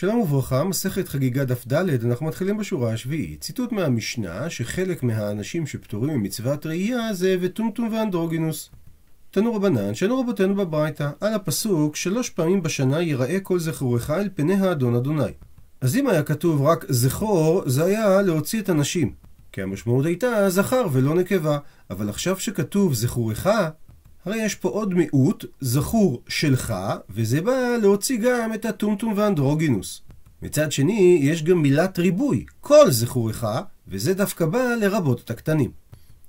שלום 0.00 0.18
וברכה, 0.18 0.64
מסכת 0.64 1.08
חגיגה 1.08 1.44
דף 1.44 1.66
ד', 1.66 2.04
אנחנו 2.04 2.26
מתחילים 2.26 2.56
בשורה 2.56 2.92
השביעית. 2.92 3.40
ציטוט 3.40 3.72
מהמשנה, 3.72 4.50
שחלק 4.50 5.02
מהאנשים 5.02 5.66
שפטורים 5.66 6.10
ממצוות 6.10 6.66
ראייה 6.66 7.14
זה 7.14 7.36
וטומטום 7.40 7.92
ואנדרוגינוס. 7.92 8.70
תנו 9.30 9.54
רבנן, 9.54 9.94
שאנו 9.94 10.20
רבותינו 10.20 10.54
בברייתא, 10.54 11.10
על 11.20 11.34
הפסוק, 11.34 11.96
שלוש 11.96 12.30
פעמים 12.30 12.62
בשנה 12.62 13.00
ייראה 13.00 13.40
כל 13.40 13.58
זכורך 13.58 14.10
אל 14.10 14.28
פני 14.34 14.54
האדון 14.54 14.94
אדוני. 14.94 15.32
אז 15.80 15.96
אם 15.96 16.06
היה 16.06 16.22
כתוב 16.22 16.62
רק 16.62 16.84
זכור, 16.88 17.62
זה 17.66 17.84
היה 17.84 18.22
להוציא 18.22 18.60
את 18.60 18.68
הנשים. 18.68 19.12
כי 19.52 19.62
המשמעות 19.62 20.06
הייתה 20.06 20.50
זכר 20.50 20.86
ולא 20.92 21.14
נקבה. 21.14 21.58
אבל 21.90 22.08
עכשיו 22.08 22.40
שכתוב 22.40 22.94
זכורך, 22.94 23.46
הרי 24.24 24.42
יש 24.44 24.54
פה 24.54 24.68
עוד 24.68 24.94
מיעוט, 24.94 25.44
זכור 25.60 26.22
שלך, 26.28 26.74
וזה 27.10 27.40
בא 27.40 27.76
להוציא 27.82 28.18
גם 28.18 28.54
את 28.54 28.64
הטומטום 28.64 29.14
ואנדרוגינוס. 29.16 30.02
מצד 30.42 30.72
שני, 30.72 31.20
יש 31.22 31.42
גם 31.42 31.62
מילת 31.62 31.98
ריבוי, 31.98 32.44
כל 32.60 32.90
זכורך, 32.90 33.44
וזה 33.88 34.14
דווקא 34.14 34.46
בא 34.46 34.74
לרבות 34.80 35.20
את 35.24 35.30
הקטנים. 35.30 35.70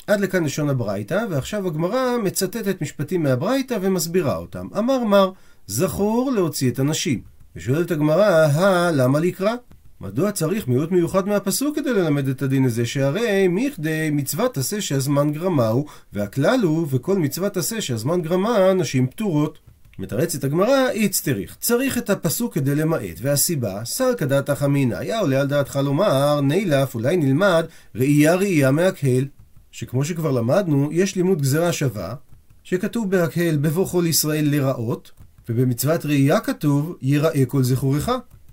עד 0.07 0.19
לכאן 0.19 0.43
לשון 0.43 0.69
הברייתא, 0.69 1.25
ועכשיו 1.29 1.67
הגמרא 1.67 2.17
מצטטת 2.23 2.81
משפטים 2.81 3.23
מהברייתא 3.23 3.77
ומסבירה 3.81 4.37
אותם. 4.37 4.67
אמר 4.77 5.03
מר, 5.03 5.31
זכור 5.67 6.31
להוציא 6.31 6.71
את 6.71 6.79
הנשים. 6.79 7.21
ושואלת 7.55 7.91
הגמרא, 7.91 8.25
הא, 8.25 8.91
למה 8.91 9.19
לקרא? 9.19 9.55
מדוע 10.01 10.31
צריך 10.31 10.67
מיעוט 10.67 10.91
מיוחד 10.91 11.27
מהפסוק 11.27 11.75
כדי 11.75 11.93
ללמד 11.93 12.27
את 12.27 12.41
הדין 12.41 12.65
הזה? 12.65 12.85
שהרי 12.85 13.47
מכדי 13.47 14.09
מצוות 14.11 14.57
עשה 14.57 14.81
שהזמן 14.81 15.31
גרמה 15.31 15.67
הוא, 15.67 15.85
והכלל 16.13 16.59
הוא, 16.63 16.87
וכל 16.89 17.17
מצוות 17.17 17.57
עשה 17.57 17.81
שהזמן 17.81 18.21
גרמה, 18.21 18.73
נשים 18.73 19.07
פטורות. 19.07 19.59
מתרצת 19.99 20.43
הגמרא, 20.43 20.89
איץ 20.89 21.21
צריך. 21.21 21.57
צריך 21.59 21.97
את 21.97 22.09
הפסוק 22.09 22.53
כדי 22.53 22.75
למעט, 22.75 23.17
והסיבה, 23.21 23.85
שר 23.85 24.13
כדעת 24.17 24.49
החמינא, 24.49 24.95
היה 24.95 25.19
עולה 25.19 25.41
על 25.41 25.47
דעתך 25.47 25.79
לומר, 25.83 26.41
נילף, 26.41 26.95
אולי 26.95 27.17
נלמד, 27.17 27.65
ראייה 27.95 28.35
ראייה 28.35 28.71
מהקהל. 28.71 29.25
שכמו 29.71 30.05
שכבר 30.05 30.31
למדנו, 30.31 30.89
יש 30.91 31.15
לימוד 31.15 31.41
גזירה 31.41 31.73
שווה, 31.73 32.15
שכתוב 32.63 33.11
בהקהל 33.11 33.57
בבוא 33.57 33.87
כל 33.87 34.03
ישראל 34.07 34.45
לראות, 34.49 35.11
ובמצוות 35.49 36.05
ראייה 36.05 36.39
כתוב, 36.39 36.95
ייראה 37.01 37.45
כל 37.45 37.63
זכורך. 37.63 38.09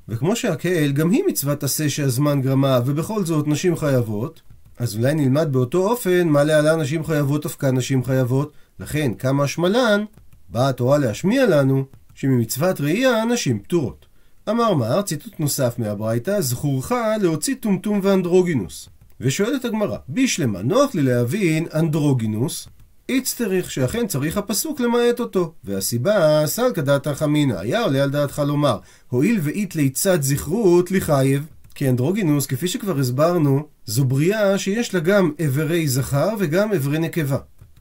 וכמו 0.09 0.37
שהקהל, 0.37 0.93
גם 0.93 1.11
היא 1.11 1.23
מצוות 1.27 1.65
עשה 1.65 1.89
שהזמן 1.89 2.43
גרמה, 2.43 2.81
ובכל 2.87 3.25
זאת 3.25 3.49
נשים 3.49 3.77
חייבות, 3.77 4.43
אז 4.79 4.97
אולי 4.97 5.15
נלמד 5.15 5.49
באותו 5.53 5.91
אופן 5.91 6.29
מה 6.29 6.45
להלן 6.45 6.81
נשים 6.81 7.05
חייבות 7.05 7.43
דווקא 7.43 7.67
נשים 7.67 8.05
חייבות. 8.05 8.53
לכן, 8.81 9.15
כמה 9.15 9.47
שמלן, 9.47 10.05
באה 10.49 10.69
התורה 10.69 10.99
להשמיע 10.99 11.47
לנו 11.47 11.85
שממצוות 12.15 12.81
ראייה 12.81 13.25
נשים 13.25 13.59
פטורות. 13.59 14.07
אמר 14.51 14.75
מר, 14.75 15.03
ציטוט 15.03 15.41
נוסף 15.41 15.75
מהברייתא, 15.79 16.41
זכורך 16.41 16.93
להוציא 17.21 17.55
טומטום 17.61 18.01
ואנדרוגינוס. 18.03 18.89
ושואלת 19.21 19.65
הגמרא, 19.65 19.97
בישלמה, 20.09 20.63
נוח 20.63 20.95
לי 20.95 21.03
להבין 21.03 21.67
אנדרוגינוס, 21.75 22.69
איץ 23.09 23.35
צריך 23.35 23.71
שאכן 23.71 24.07
צריך 24.07 24.37
הפסוק 24.37 24.81
למעט 24.81 25.21
אותו. 25.21 25.53
והסיבה, 25.65 26.43
סלקא 26.47 26.83
דעתא 26.83 27.15
חמינא, 27.15 27.55
היה 27.55 27.81
עולה 27.81 28.03
על 28.03 28.11
דעתך 28.11 28.43
לומר, 28.47 28.79
הואיל 29.09 29.41
ואית 29.43 29.77
ליצד 29.77 30.23
זכרות 30.23 30.91
לחייב. 30.91 31.47
כי 31.75 31.89
אנדרוגינוס, 31.89 32.47
כפי 32.47 32.69
שכבר 32.69 32.99
הסברנו, 32.99 33.67
זו 33.87 34.05
בריאה 34.05 34.59
שיש 34.59 34.95
לה 34.95 35.01
גם 35.01 35.31
איברי 35.39 35.89
זכר 35.89 36.29
וגם 36.39 36.73
איברי 36.73 36.99
נקבה. 36.99 37.39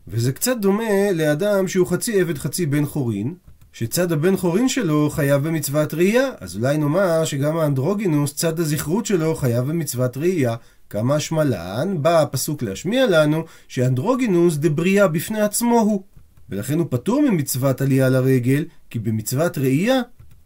וזה 0.08 0.32
קצת 0.32 0.58
דומה 0.58 1.12
לאדם 1.14 1.68
שהוא 1.68 1.88
חצי 1.88 2.22
עבד 2.22 2.38
חצי 2.38 2.66
בן 2.66 2.86
חורין, 2.86 3.34
שצד 3.74 4.12
הבן 4.12 4.38
חורין 4.38 4.70
שלו 4.70 5.10
חייב 5.10 5.48
במצוות 5.48 5.94
ראייה, 5.94 6.30
אז 6.40 6.56
אולי 6.56 6.78
נאמר 6.78 7.26
שגם 7.26 7.58
האנדרוגינוס, 7.58 8.36
צד 8.36 8.60
הזכרות 8.60 9.06
שלו 9.06 9.36
חייב 9.36 9.66
במצוות 9.66 10.18
ראייה. 10.18 10.56
כמה 10.90 11.20
שמלן, 11.20 12.02
בא 12.02 12.22
הפסוק 12.22 12.64
להשמיע 12.64 13.06
לנו 13.06 13.44
שאנדרוגינוס 13.68 14.58
דבריאה 14.58 15.08
בפני 15.08 15.42
עצמו 15.42 15.80
הוא. 15.80 16.04
ולכן 16.50 16.80
הוא 16.80 16.88
פטור 16.90 17.22
ממצוות 17.22 17.82
עלייה 17.82 18.10
לרגל, 18.10 18.66
כי 18.90 19.00
במצוות 19.00 19.58
ראייה 19.58 20.02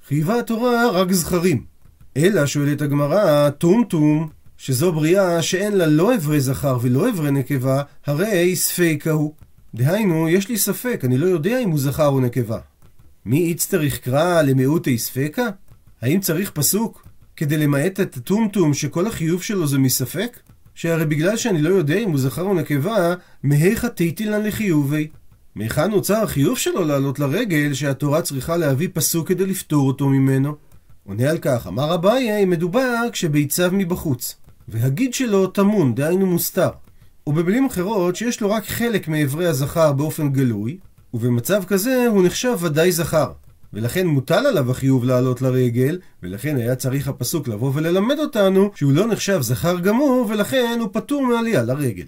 חייבה 0.07 0.39
התורה 0.39 0.91
רק 0.91 1.11
זכרים. 1.11 1.63
אלא 2.17 2.45
שואלת 2.45 2.81
הגמרא, 2.81 3.49
טומטום, 3.49 4.29
שזו 4.57 4.91
בריאה 4.91 5.41
שאין 5.41 5.77
לה 5.77 5.85
לא 5.85 6.15
אברי 6.15 6.41
זכר 6.41 6.77
ולא 6.81 7.09
אברי 7.09 7.31
נקבה, 7.31 7.81
הרי 8.05 8.55
ספיקה 8.55 9.11
הוא. 9.11 9.33
דהיינו, 9.75 10.29
יש 10.29 10.49
לי 10.49 10.57
ספק, 10.57 11.01
אני 11.03 11.17
לא 11.17 11.25
יודע 11.25 11.59
אם 11.59 11.69
הוא 11.69 11.79
זכר 11.79 12.07
או 12.07 12.19
נקבה. 12.19 12.59
מי 13.25 13.45
איצטריך 13.45 13.97
קרא 13.97 14.41
למיעוטי 14.41 14.97
ספיקה? 14.97 15.47
האם 16.01 16.19
צריך 16.19 16.51
פסוק 16.51 17.07
כדי 17.37 17.57
למעט 17.57 17.99
את 17.99 18.17
הטומטום 18.17 18.73
שכל 18.73 19.07
החיוב 19.07 19.43
שלו 19.43 19.67
זה 19.67 19.79
מספק? 19.79 20.39
שהרי 20.75 21.05
בגלל 21.05 21.37
שאני 21.37 21.61
לא 21.61 21.69
יודע 21.69 21.97
אם 21.97 22.09
הוא 22.09 22.19
זכר 22.19 22.41
או 22.41 22.53
נקבה, 22.53 23.13
מהיכא 23.43 23.87
תיתילן 23.87 24.43
לחיובי? 24.43 25.07
מהיכן 25.55 25.91
נוצר 25.91 26.23
החיוב 26.23 26.57
שלו 26.57 26.83
לעלות 26.83 27.19
לרגל 27.19 27.73
שהתורה 27.73 28.21
צריכה 28.21 28.57
להביא 28.57 28.87
פסוק 28.93 29.27
כדי 29.27 29.45
לפתור 29.45 29.87
אותו 29.87 30.09
ממנו? 30.09 30.55
עונה 31.07 31.29
על 31.29 31.37
כך, 31.37 31.67
אמר 31.67 31.95
אביי, 31.95 32.45
מדובר 32.45 32.95
כשביציו 33.11 33.69
מבחוץ, 33.73 34.35
והגיד 34.67 35.13
שלו 35.13 35.47
טמון, 35.47 35.95
דהיינו 35.95 36.25
מוסתר. 36.25 36.69
ובמילים 37.27 37.65
אחרות, 37.65 38.15
שיש 38.15 38.41
לו 38.41 38.51
רק 38.51 38.65
חלק 38.65 39.07
מאיברי 39.07 39.47
הזכר 39.47 39.93
באופן 39.93 40.29
גלוי, 40.29 40.77
ובמצב 41.13 41.63
כזה 41.67 42.05
הוא 42.09 42.25
נחשב 42.25 42.57
ודאי 42.61 42.91
זכר. 42.91 43.31
ולכן 43.73 44.07
מוטל 44.07 44.45
עליו 44.47 44.71
החיוב 44.71 45.05
לעלות 45.05 45.41
לרגל, 45.41 45.99
ולכן 46.23 46.57
היה 46.57 46.75
צריך 46.75 47.07
הפסוק 47.07 47.47
לבוא 47.47 47.71
וללמד 47.73 48.19
אותנו 48.19 48.71
שהוא 48.75 48.93
לא 48.93 49.07
נחשב 49.07 49.41
זכר 49.41 49.79
גמור, 49.79 50.25
ולכן 50.29 50.77
הוא 50.81 50.89
פטור 50.93 51.27
מעלייה 51.27 51.63
לרגל. 51.63 52.05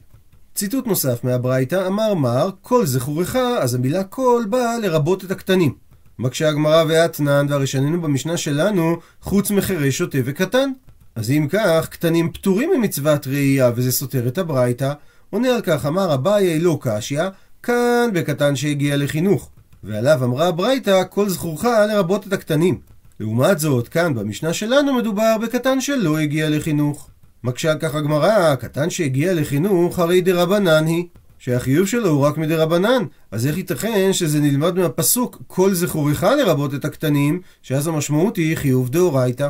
ציטוט 0.55 0.87
נוסף 0.87 1.23
מהברייתא, 1.23 1.87
אמר 1.87 2.13
מר, 2.13 2.49
כל 2.61 2.85
זכורך, 2.85 3.35
אז 3.35 3.75
המילה 3.75 4.03
כל 4.03 4.43
באה 4.49 4.77
לרבות 4.77 5.23
את 5.23 5.31
הקטנים. 5.31 5.73
מקשה 6.19 6.49
הגמרא 6.49 6.83
ואתנן, 6.87 7.45
והרי 7.49 7.67
שנינו 7.67 8.01
במשנה 8.01 8.37
שלנו, 8.37 8.97
חוץ 9.21 9.51
מחירי 9.51 9.91
שוטה 9.91 10.17
וקטן. 10.25 10.71
אז 11.15 11.31
אם 11.31 11.47
כך, 11.49 11.87
קטנים 11.89 12.31
פטורים 12.31 12.71
ממצוות 12.77 13.27
ראייה, 13.27 13.71
וזה 13.75 13.91
סותר 13.91 14.27
את 14.27 14.37
הברייתא, 14.37 14.93
עונה 15.29 15.55
על 15.55 15.61
כך, 15.61 15.85
אמר 15.85 16.13
אביי 16.13 16.59
לא 16.59 16.77
קשיא, 16.81 17.21
כאן 17.63 18.09
בקטן 18.13 18.55
שהגיע 18.55 18.97
לחינוך. 18.97 19.49
ועליו 19.83 20.23
אמרה 20.23 20.47
הברייתא, 20.47 21.03
כל 21.09 21.29
זכורך 21.29 21.63
לרבות 21.63 22.27
את 22.27 22.33
הקטנים. 22.33 22.79
לעומת 23.19 23.59
זאת, 23.59 23.87
כאן 23.87 24.13
במשנה 24.13 24.53
שלנו 24.53 24.93
מדובר 24.93 25.35
בקטן 25.41 25.81
שלא 25.81 26.17
הגיע 26.17 26.49
לחינוך. 26.49 27.09
מקשה 27.43 27.75
כך 27.75 27.95
הגמרא, 27.95 28.55
קטן 28.55 28.89
שהגיע 28.89 29.33
לחינוך 29.33 29.99
הרי 29.99 30.21
דרבנן 30.21 30.85
היא, 30.85 31.05
שהחיוב 31.39 31.87
שלו 31.87 32.09
הוא 32.09 32.21
רק 32.21 32.37
מדרבנן, 32.37 33.03
אז 33.31 33.47
איך 33.47 33.57
ייתכן 33.57 34.13
שזה 34.13 34.39
נלמד 34.39 34.75
מהפסוק 34.75 35.41
כל 35.47 35.73
זכורך 35.73 36.23
לרבות 36.23 36.73
את 36.73 36.85
הקטנים, 36.85 37.41
שאז 37.61 37.87
המשמעות 37.87 38.35
היא 38.35 38.57
חיוב 38.57 38.89
דאורייתא. 38.89 39.49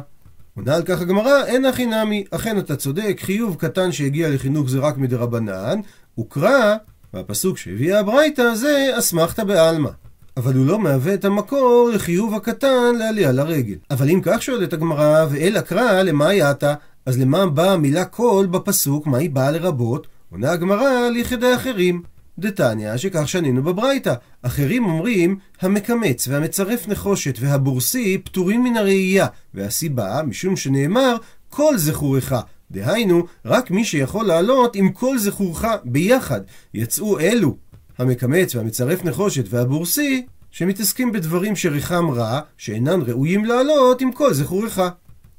עונה 0.57 0.75
על 0.75 0.83
כך 0.83 1.01
הגמרא, 1.01 1.45
אין 1.45 1.65
הכי 1.65 1.85
נמי, 1.85 2.23
אכן 2.31 2.57
אתה 2.57 2.75
צודק, 2.75 3.17
חיוב 3.21 3.55
קטן 3.55 3.91
שהגיע 3.91 4.29
לחינוך 4.29 4.69
זה 4.69 4.79
רק 4.79 4.97
מדרבנן, 4.97 5.79
וקרא, 6.19 6.75
והפסוק 7.13 7.57
שהביאה 7.57 7.99
הברייתא 7.99 8.55
זה 8.55 8.91
אסמכתא 8.99 9.43
בעלמא. 9.43 9.89
אבל 10.37 10.53
הוא 10.53 10.65
לא 10.65 10.79
מהווה 10.79 11.13
את 11.13 11.25
המקור 11.25 11.89
לחיוב 11.93 12.33
הקטן 12.33 12.95
לעלייה 12.99 13.31
לרגל. 13.31 13.75
אבל 13.91 14.09
אם 14.09 14.19
כך 14.23 14.41
שואלת 14.41 14.73
הגמרא, 14.73 15.25
ואל 15.29 15.57
אקרא 15.57 16.01
למה 16.01 16.27
הייתה, 16.27 16.73
אז 17.05 17.19
למה 17.19 17.45
באה 17.45 17.73
המילה 17.73 18.05
כל 18.05 18.47
בפסוק, 18.51 19.07
מה 19.07 19.17
היא 19.17 19.29
באה 19.29 19.51
לרבות? 19.51 20.07
עונה 20.31 20.51
הגמרא 20.51 21.09
ליחידי 21.09 21.55
אחרים. 21.55 22.01
דתניא, 22.39 22.97
שכך 22.97 23.27
שנינו 23.27 23.63
בברייתא. 23.63 24.13
אחרים 24.41 24.85
אומרים, 24.85 25.37
המקמץ 25.61 26.27
והמצרף 26.27 26.87
נחושת 26.87 27.35
והבורסי 27.39 28.17
פטורים 28.17 28.63
מן 28.63 28.77
הראייה, 28.77 29.27
והסיבה, 29.53 30.21
משום 30.23 30.55
שנאמר, 30.55 31.15
כל 31.49 31.77
זכורך. 31.77 32.33
דהיינו, 32.71 33.23
רק 33.45 33.71
מי 33.71 33.85
שיכול 33.85 34.25
לעלות 34.25 34.75
עם 34.75 34.89
כל 34.89 35.17
זכורך 35.17 35.65
ביחד. 35.85 36.41
יצאו 36.73 37.19
אלו 37.19 37.55
המקמץ 37.97 38.55
והמצרף 38.55 39.05
נחושת 39.05 39.45
והבורסי, 39.49 40.25
שמתעסקים 40.51 41.11
בדברים 41.11 41.55
שריחם 41.55 42.09
רע, 42.09 42.39
שאינן 42.57 43.01
ראויים 43.01 43.45
לעלות 43.45 44.01
עם 44.01 44.11
כל 44.11 44.33
זכורך. 44.33 44.79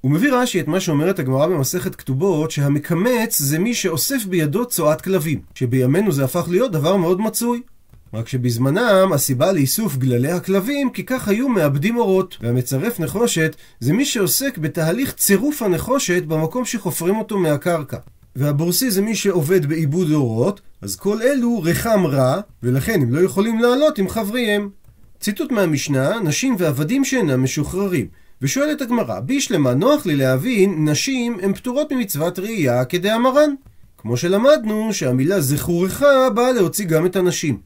הוא 0.01 0.11
מביא 0.11 0.33
רש"י 0.33 0.61
את 0.61 0.69
מה 0.69 0.81
שאומרת 0.81 1.19
הגמרא 1.19 1.47
במסכת 1.47 1.95
כתובות, 1.95 2.51
שהמקמץ 2.51 3.39
זה 3.39 3.59
מי 3.59 3.75
שאוסף 3.75 4.25
בידו 4.25 4.67
צואת 4.67 5.01
כלבים, 5.01 5.41
שבימינו 5.55 6.13
זה 6.13 6.25
הפך 6.25 6.47
להיות 6.49 6.73
דבר 6.73 6.97
מאוד 6.97 7.21
מצוי. 7.21 7.61
רק 8.15 8.29
שבזמנם 8.29 9.13
הסיבה 9.13 9.53
לאיסוף 9.53 9.97
גללי 9.97 10.33
הכלבים 10.33 10.91
כי 10.91 11.05
כך 11.05 11.29
היו 11.29 11.49
מאבדים 11.49 11.97
אורות, 11.97 12.37
והמצרף 12.41 13.01
נחושת 13.01 13.57
זה 13.81 13.93
מי 13.93 14.05
שעוסק 14.05 14.59
בתהליך 14.59 15.13
צירוף 15.13 15.63
הנחושת 15.63 16.23
במקום 16.23 16.65
שחופרים 16.65 17.17
אותו 17.17 17.39
מהקרקע. 17.39 17.99
והבורסי 18.37 18.91
זה 18.91 19.03
מי 19.03 19.15
שעובד 19.15 19.67
בעיבוד 19.67 20.13
אורות, 20.13 20.61
אז 20.85 20.97
כל 20.97 21.23
אלו 21.23 21.63
ריחם 21.63 22.07
רע, 22.07 22.41
ולכן 22.63 23.03
הם 23.03 23.15
לא 23.15 23.21
יכולים 23.21 23.59
לעלות 23.59 23.99
עם 23.99 24.09
חבריהם. 24.09 24.69
ציטוט 25.21 25.53
מהמשנה, 25.53 26.21
נשים 26.21 26.57
ועבדים 26.59 27.05
שאינם 27.05 27.43
משוחררים. 27.43 28.07
ושואלת 28.43 28.81
הגמרא, 28.81 29.21
בישלמה 29.21 29.75
נוח 29.75 30.07
לי 30.07 30.17
להבין, 30.17 30.89
נשים 30.89 31.39
הן 31.43 31.55
פטורות 31.55 31.93
ממצוות 31.93 32.39
ראייה 32.39 32.85
כדאמרן. 32.85 33.51
כמו 33.99 34.17
שלמדנו 34.17 34.93
שהמילה 34.93 35.41
זכורך 35.41 36.03
באה 36.35 36.53
להוציא 36.53 36.87
גם 36.87 37.07
את 37.07 37.17
הנשים. 37.17 37.59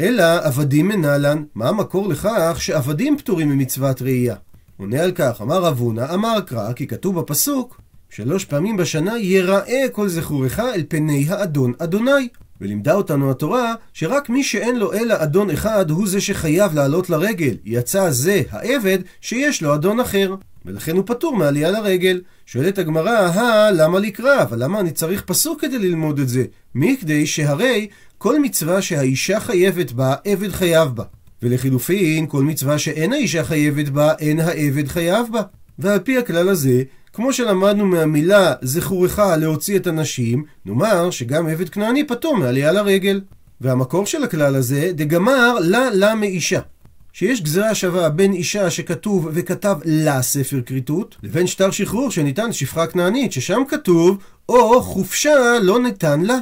אלא 0.00 0.24
עבדים 0.42 0.88
מנהלן, 0.88 1.42
מה 1.54 1.68
המקור 1.68 2.08
לכך 2.08 2.56
שעבדים 2.58 3.18
פטורים 3.18 3.48
ממצוות 3.48 4.02
ראייה? 4.02 4.36
עונה 4.76 5.02
על 5.02 5.12
כך, 5.12 5.40
אמר 5.42 5.62
רב 5.62 5.78
הונא, 5.78 6.14
אמר 6.14 6.40
קרא, 6.40 6.72
כי 6.72 6.86
כתוב 6.86 7.20
בפסוק, 7.20 7.80
שלוש 8.10 8.44
פעמים 8.44 8.76
בשנה 8.76 9.18
יראה 9.18 9.84
כל 9.92 10.08
זכורך 10.08 10.60
אל 10.60 10.84
פני 10.88 11.26
האדון 11.28 11.72
אדוני. 11.78 12.28
ולימדה 12.60 12.94
אותנו 12.94 13.30
התורה 13.30 13.74
שרק 13.92 14.30
מי 14.30 14.44
שאין 14.44 14.76
לו 14.76 14.92
אלא 14.92 15.14
אדון 15.18 15.50
אחד 15.50 15.90
הוא 15.90 16.08
זה 16.08 16.20
שחייב 16.20 16.74
לעלות 16.74 17.10
לרגל. 17.10 17.56
יצא 17.64 18.10
זה 18.10 18.42
העבד 18.50 18.98
שיש 19.20 19.62
לו 19.62 19.74
אדון 19.74 20.00
אחר. 20.00 20.34
ולכן 20.64 20.96
הוא 20.96 21.04
פטור 21.06 21.36
מעלייה 21.36 21.70
לרגל. 21.70 22.20
שואלת 22.46 22.78
הגמרא, 22.78 23.10
הא, 23.10 23.70
למה 23.70 23.98
לקרא? 23.98 24.42
אבל 24.42 24.62
למה 24.62 24.80
אני 24.80 24.90
צריך 24.90 25.22
פסוק 25.22 25.60
כדי 25.60 25.78
ללמוד 25.78 26.18
את 26.18 26.28
זה? 26.28 26.44
מכדי 26.74 27.26
שהרי 27.26 27.88
כל 28.18 28.40
מצווה 28.40 28.82
שהאישה 28.82 29.40
חייבת 29.40 29.92
בה, 29.92 30.14
עבד 30.24 30.50
חייב 30.50 30.88
בה. 30.88 31.04
ולחילופין, 31.42 32.26
כל 32.26 32.42
מצווה 32.42 32.78
שאין 32.78 33.12
האישה 33.12 33.44
חייבת 33.44 33.88
בה, 33.88 34.12
אין 34.18 34.40
העבד 34.40 34.88
חייב 34.88 35.26
בה. 35.32 35.42
ועל 35.78 35.98
פי 35.98 36.18
הכלל 36.18 36.48
הזה, 36.48 36.82
כמו 37.14 37.32
שלמדנו 37.32 37.86
מהמילה 37.86 38.52
זכורך 38.62 39.18
להוציא 39.18 39.76
את 39.76 39.86
הנשים, 39.86 40.44
נאמר 40.66 41.10
שגם 41.10 41.48
עבד 41.48 41.68
כנעני 41.68 42.06
פטור 42.06 42.36
מעלייה 42.36 42.72
לרגל. 42.72 43.20
והמקור 43.60 44.06
של 44.06 44.24
הכלל 44.24 44.54
הזה, 44.54 44.90
דגמר 44.94 45.54
לה 45.60 45.90
לה 45.90 46.14
מאישה. 46.14 46.60
שיש 47.12 47.42
גזירה 47.42 47.74
שווה 47.74 48.08
בין 48.08 48.32
אישה 48.32 48.70
שכתוב 48.70 49.28
וכתב 49.32 49.76
לה 49.84 50.22
ספר 50.22 50.60
כריתות, 50.66 51.16
לבין 51.22 51.46
שטר 51.46 51.70
שחרור 51.70 52.10
שניתן 52.10 52.52
שפחה 52.52 52.86
כנענית, 52.86 53.32
ששם 53.32 53.62
כתוב 53.68 54.18
או 54.48 54.82
חופשה 54.82 55.58
לא 55.62 55.82
ניתן 55.82 56.20
לה. 56.20 56.38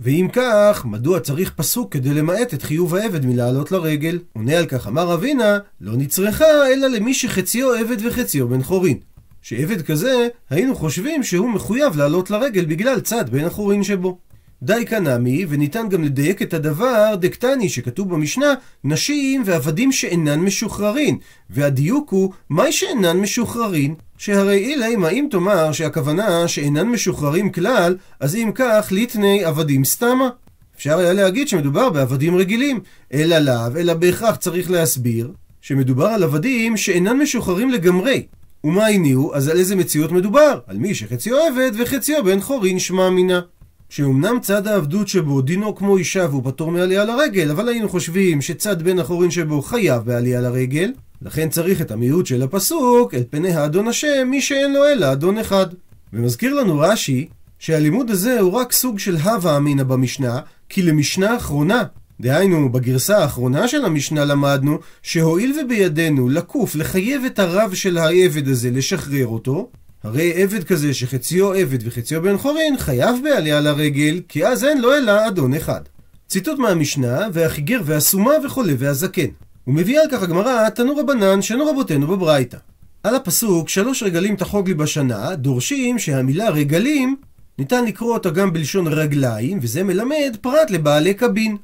ואם 0.00 0.28
כך, 0.32 0.84
מדוע 0.84 1.20
צריך 1.20 1.52
פסוק 1.56 1.92
כדי 1.92 2.14
למעט 2.14 2.54
את 2.54 2.62
חיוב 2.62 2.94
העבד 2.94 3.26
מלעלות 3.26 3.72
לרגל? 3.72 4.18
עונה 4.32 4.58
על 4.58 4.66
כך 4.66 4.86
אמר 4.86 5.14
אבינה, 5.14 5.58
לא 5.80 5.92
נצרכה 5.96 6.68
אלא 6.72 6.88
למי 6.88 7.14
שחציו 7.14 7.72
עבד 7.72 8.06
וחציו 8.06 8.48
בן 8.48 8.62
חורין. 8.62 8.98
שעבד 9.42 9.82
כזה, 9.82 10.28
היינו 10.50 10.74
חושבים 10.74 11.22
שהוא 11.22 11.50
מחויב 11.50 11.96
לעלות 11.96 12.30
לרגל 12.30 12.64
בגלל 12.64 13.00
צד 13.00 13.30
בין 13.30 13.44
החורין 13.44 13.82
שבו. 13.82 14.18
די 14.62 14.84
קנמי, 14.84 15.46
וניתן 15.48 15.88
גם 15.88 16.04
לדייק 16.04 16.42
את 16.42 16.54
הדבר 16.54 17.14
דקטני 17.14 17.68
שכתוב 17.68 18.08
במשנה, 18.08 18.54
נשים 18.84 19.42
ועבדים 19.44 19.92
שאינן 19.92 20.40
משוחררים. 20.40 21.18
והדיוק 21.50 22.10
הוא, 22.10 22.32
מהי 22.50 22.72
שאינן 22.72 23.16
משוחררים? 23.16 23.94
שהרי 24.18 24.56
אילי, 24.56 24.96
מה 24.96 25.08
אם 25.08 25.26
תאמר 25.30 25.72
שהכוונה 25.72 26.48
שאינן 26.48 26.88
משוחררים 26.88 27.52
כלל, 27.52 27.96
אז 28.20 28.36
אם 28.36 28.50
כך, 28.54 28.88
ליטני 28.90 29.44
עבדים 29.44 29.84
סתמה. 29.84 30.28
אפשר 30.76 30.98
היה 30.98 31.12
להגיד 31.12 31.48
שמדובר 31.48 31.90
בעבדים 31.90 32.36
רגילים, 32.36 32.80
אלא 33.12 33.38
לאו, 33.38 33.76
אלא 33.76 33.94
בהכרח 33.94 34.36
צריך 34.36 34.70
להסביר 34.70 35.32
שמדובר 35.60 36.06
על 36.06 36.22
עבדים 36.22 36.76
שאינן 36.76 37.16
משוחררים 37.16 37.70
לגמרי. 37.70 38.22
ומה 38.64 38.86
הניעו? 38.86 39.34
אז 39.34 39.48
על 39.48 39.58
איזה 39.58 39.76
מציאות 39.76 40.12
מדובר? 40.12 40.58
על 40.66 40.78
מי 40.78 40.94
שחציו 40.94 41.36
עבד 41.38 41.72
וחציו 41.78 42.24
בן 42.24 42.40
חורין 42.40 42.78
שמע 42.78 43.10
מינה. 43.10 43.40
שאומנם 43.88 44.38
צד 44.40 44.66
העבדות 44.66 45.08
שבו 45.08 45.42
דינו 45.42 45.74
כמו 45.76 45.96
אישה 45.96 46.26
והוא 46.30 46.42
פטור 46.44 46.70
מעלייה 46.70 47.04
לרגל, 47.04 47.50
אבל 47.50 47.68
היינו 47.68 47.88
חושבים 47.88 48.40
שצד 48.40 48.82
בן 48.82 48.98
החורין 48.98 49.30
שבו 49.30 49.62
חייב 49.62 50.02
בעלייה 50.02 50.40
לרגל, 50.40 50.92
לכן 51.22 51.48
צריך 51.48 51.80
את 51.80 51.90
המיעוט 51.90 52.26
של 52.26 52.42
הפסוק, 52.42 53.14
אל 53.14 53.22
פני 53.30 53.52
האדון 53.52 53.88
השם, 53.88 54.28
מי 54.30 54.40
שאין 54.40 54.72
לו 54.72 54.84
אלא 54.84 55.12
אדון 55.12 55.38
אחד. 55.38 55.66
ומזכיר 56.12 56.54
לנו 56.54 56.78
רש"י, 56.78 57.28
שהלימוד 57.58 58.10
הזה 58.10 58.40
הוא 58.40 58.52
רק 58.52 58.72
סוג 58.72 58.98
של 58.98 59.16
הווה 59.16 59.56
אמינא 59.56 59.82
במשנה, 59.82 60.40
כי 60.68 60.82
למשנה 60.82 61.36
אחרונה, 61.36 61.82
דהיינו, 62.22 62.72
בגרסה 62.72 63.18
האחרונה 63.18 63.68
של 63.68 63.84
המשנה 63.84 64.24
למדנו, 64.24 64.78
שהואיל 65.02 65.60
ובידינו 65.60 66.28
לקוף 66.28 66.74
לחייב 66.74 67.24
את 67.24 67.38
הרב 67.38 67.74
של 67.74 67.98
העבד 67.98 68.48
הזה 68.48 68.70
לשחרר 68.70 69.26
אותו, 69.26 69.68
הרי 70.02 70.42
עבד 70.42 70.64
כזה 70.64 70.94
שחציו 70.94 71.52
עבד 71.52 71.78
וחציו 71.86 72.22
בן 72.22 72.38
חורין 72.38 72.78
חייב 72.78 73.16
בעלייה 73.24 73.60
לרגל, 73.60 74.20
כי 74.28 74.46
אז 74.46 74.64
אין 74.64 74.80
לו 74.80 74.94
אלא 74.94 75.28
אדון 75.28 75.54
אחד. 75.54 75.80
ציטוט 76.28 76.58
מהמשנה, 76.58 77.20
והחיגר 77.32 77.80
והסומה 77.84 78.32
וחולה 78.44 78.72
והזקן. 78.78 79.28
ומביאה 79.66 80.02
על 80.02 80.08
כך 80.12 80.22
הגמרא, 80.22 80.68
תנו 80.68 80.96
רבנן, 80.96 81.42
שנו 81.42 81.66
רבותינו 81.66 82.06
בברייתא. 82.06 82.56
על 83.02 83.14
הפסוק, 83.14 83.68
שלוש 83.68 84.02
רגלים 84.02 84.36
תחוג 84.36 84.68
לי 84.68 84.74
בשנה, 84.74 85.34
דורשים 85.34 85.98
שהמילה 85.98 86.50
רגלים, 86.50 87.16
ניתן 87.58 87.84
לקרוא 87.84 88.14
אותה 88.14 88.30
גם 88.30 88.52
בלשון 88.52 88.86
רגליים, 88.86 89.58
וזה 89.62 89.82
מלמד 89.82 90.36
פרט 90.40 90.70
לבעלי 90.70 91.14
קבין. 91.14 91.56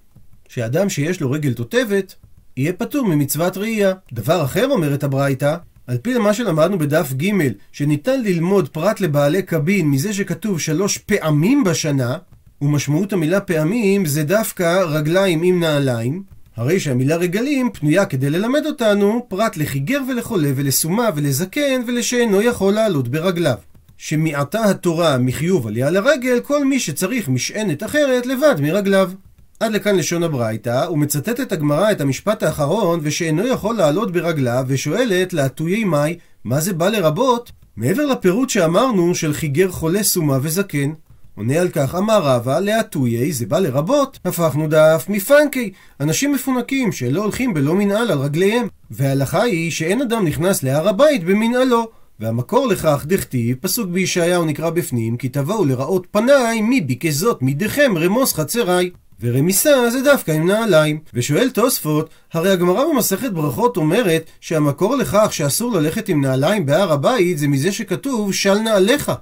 שאדם 0.49 0.89
שיש 0.89 1.21
לו 1.21 1.31
רגל 1.31 1.53
תותבת, 1.53 2.15
יהיה 2.57 2.73
פטור 2.73 3.07
ממצוות 3.07 3.57
ראייה. 3.57 3.93
דבר 4.13 4.45
אחר 4.45 4.67
אומרת 4.71 5.05
הברייתא, 5.05 5.57
על 5.87 5.97
פי 6.03 6.19
מה 6.19 6.35
שלמדנו 6.35 6.79
בדף 6.79 7.13
ג' 7.13 7.31
שניתן 7.73 8.23
ללמוד 8.23 8.69
פרט 8.69 9.01
לבעלי 9.01 9.43
קבין 9.43 9.91
מזה 9.91 10.13
שכתוב 10.13 10.61
שלוש 10.61 10.99
פעמים 10.99 11.65
בשנה, 11.65 12.17
ומשמעות 12.63 13.13
המילה 13.13 13.41
פעמים 13.41 14.07
זה 14.07 14.25
דווקא 14.25 14.83
רגליים 14.83 15.43
עם 15.43 15.61
נעליים, 15.61 16.23
הרי 16.57 16.81
שהמילה 16.81 17.17
רגלים 17.17 17.71
פנויה 17.73 18.07
כדי 18.07 18.31
ללמד 18.31 18.67
אותנו 18.67 19.27
פרט 19.29 19.57
לחיגר 19.57 20.01
ולחולה 20.09 20.51
ולסומה 20.57 21.09
ולזקן 21.15 21.83
ולשאינו 21.87 22.43
יכול 22.43 22.75
לעלות 22.75 23.09
ברגליו. 23.09 23.57
שמיעטה 23.99 24.65
התורה 24.65 25.19
מחיוב 25.19 25.67
עלייה 25.67 25.91
לרגל 25.91 26.41
כל 26.41 26.65
מי 26.65 26.81
שצריך 26.81 27.29
משענת 27.29 27.83
אחרת 27.83 28.27
לבד 28.27 28.55
מרגליו. 28.61 29.11
עד 29.61 29.73
לכאן 29.73 29.97
לשון 29.97 30.23
הברייתא, 30.23 30.87
ומצטטת 30.91 31.53
הגמרא 31.53 31.91
את 31.91 32.01
המשפט 32.01 32.43
האחרון, 32.43 33.01
ושאינו 33.03 33.47
יכול 33.47 33.77
לעלות 33.77 34.13
ברגליו, 34.13 34.65
ושואלת 34.69 35.33
להטויי 35.33 35.85
מאי, 35.85 36.19
מה 36.45 36.61
זה 36.61 36.73
בא 36.73 36.89
לרבות? 36.89 37.53
מעבר 37.77 38.07
לפירוט 38.07 38.51
שאמרנו 38.51 39.15
של 39.15 39.33
חיגר 39.33 39.71
חולה 39.71 40.03
סומה 40.03 40.39
וזקן. 40.43 40.93
עונה 41.37 41.61
על 41.61 41.69
כך, 41.69 41.95
אמר 41.95 42.23
רבא, 42.23 42.61
להטויי, 42.61 43.33
זה 43.33 43.47
בא 43.47 43.59
לרבות, 43.59 44.19
הפכנו 44.25 44.69
דף 44.69 45.07
מפנקי, 45.09 45.73
אנשים 46.01 46.33
מפונקים 46.33 46.93
שלא 46.93 47.23
הולכים 47.23 47.55
בלא 47.55 47.75
מנהל 47.75 48.11
על 48.11 48.19
רגליהם. 48.19 48.67
וההלכה 48.91 49.43
היא 49.43 49.71
שאין 49.71 50.03
אדם 50.03 50.25
נכנס 50.25 50.63
להר 50.63 50.89
הבית 50.89 51.25
במנהלו. 51.25 51.91
והמקור 52.21 52.67
לכך 52.67 53.05
דכתיב, 53.09 53.57
פסוק 53.61 53.89
בישעיהו 53.89 54.45
נקרא 54.45 54.71
בפנים, 54.71 55.17
כי 55.17 55.29
תבואו 55.29 55.65
לראות 55.65 56.07
פניי, 56.11 56.61
מי 56.61 56.81
ביקש 56.81 57.13
זאת 57.13 57.43
מידיכם 57.43 57.93
רמוס 57.99 58.35
חצריי. 58.35 58.91
ורמיסה 59.21 59.91
זה 59.91 60.03
דווקא 60.03 60.31
עם 60.31 60.47
נעליים. 60.47 61.01
ושואל 61.15 61.51
תוספות, 61.51 62.11
הרי 62.33 62.51
הגמרא 62.51 62.85
במסכת 62.93 63.31
ברכות 63.31 63.77
אומרת 63.77 64.25
שהמקור 64.41 64.97
לכך 64.97 65.29
שאסור 65.31 65.73
ללכת 65.73 66.09
עם 66.09 66.21
נעליים 66.21 66.67
בהר 66.67 66.93
הבית 66.93 67.39
זה 67.39 67.49
מזה 67.49 67.73
שכתוב 67.73 68.35
של 68.35 68.55
נעליך. 68.55 69.13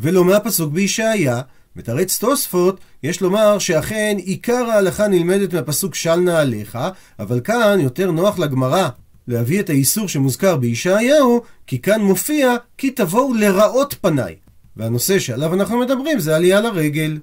ולא 0.00 0.24
מהפסוק 0.24 0.72
בישעיה, 0.72 1.40
מתרץ 1.76 2.18
תוספות, 2.18 2.80
יש 3.02 3.20
לומר 3.20 3.58
שאכן 3.58 4.16
עיקר 4.18 4.70
ההלכה 4.70 5.08
נלמדת 5.08 5.54
מהפסוק 5.54 5.94
של 5.94 6.16
נעליך, 6.16 6.78
אבל 7.18 7.40
כאן 7.40 7.80
יותר 7.80 8.10
נוח 8.10 8.38
לגמרא 8.38 8.88
להביא 9.28 9.60
את 9.60 9.70
האיסור 9.70 10.08
שמוזכר 10.08 10.56
בישעיהו, 10.56 11.42
כי 11.66 11.78
כאן 11.78 12.00
מופיע 12.00 12.54
כי 12.78 12.90
תבואו 12.90 13.34
לראות 13.34 13.94
פניי. 14.00 14.34
והנושא 14.76 15.18
שעליו 15.18 15.54
אנחנו 15.54 15.78
מדברים 15.78 16.18
זה 16.18 16.36
עלייה 16.36 16.60
לרגל. 16.60 17.18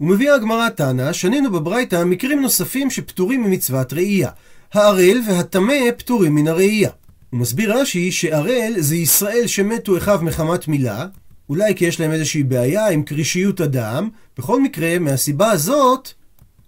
ומביאה 0.00 0.34
הגמרא 0.34 0.68
תנא, 0.68 1.12
שנינו 1.12 1.52
בברייתא 1.52 2.04
מקרים 2.04 2.42
נוספים 2.42 2.90
שפטורים 2.90 3.42
ממצוות 3.42 3.92
ראייה. 3.92 4.30
הערל 4.72 5.20
והטמא 5.26 5.74
פטורים 5.98 6.34
מן 6.34 6.48
הראייה. 6.48 6.90
הוא 7.30 7.40
מסביר 7.40 7.78
רש"י 7.78 8.12
שערל 8.12 8.72
זה 8.76 8.96
ישראל 8.96 9.46
שמתו 9.46 9.96
אחיו 9.96 10.18
מחמת 10.22 10.68
מילה, 10.68 11.06
אולי 11.48 11.74
כי 11.74 11.84
יש 11.84 12.00
להם 12.00 12.12
איזושהי 12.12 12.42
בעיה 12.42 12.88
עם 12.88 13.02
קרישיות 13.02 13.60
הדם, 13.60 14.08
בכל 14.38 14.60
מקרה, 14.60 14.98
מהסיבה 14.98 15.50
הזאת, 15.50 16.12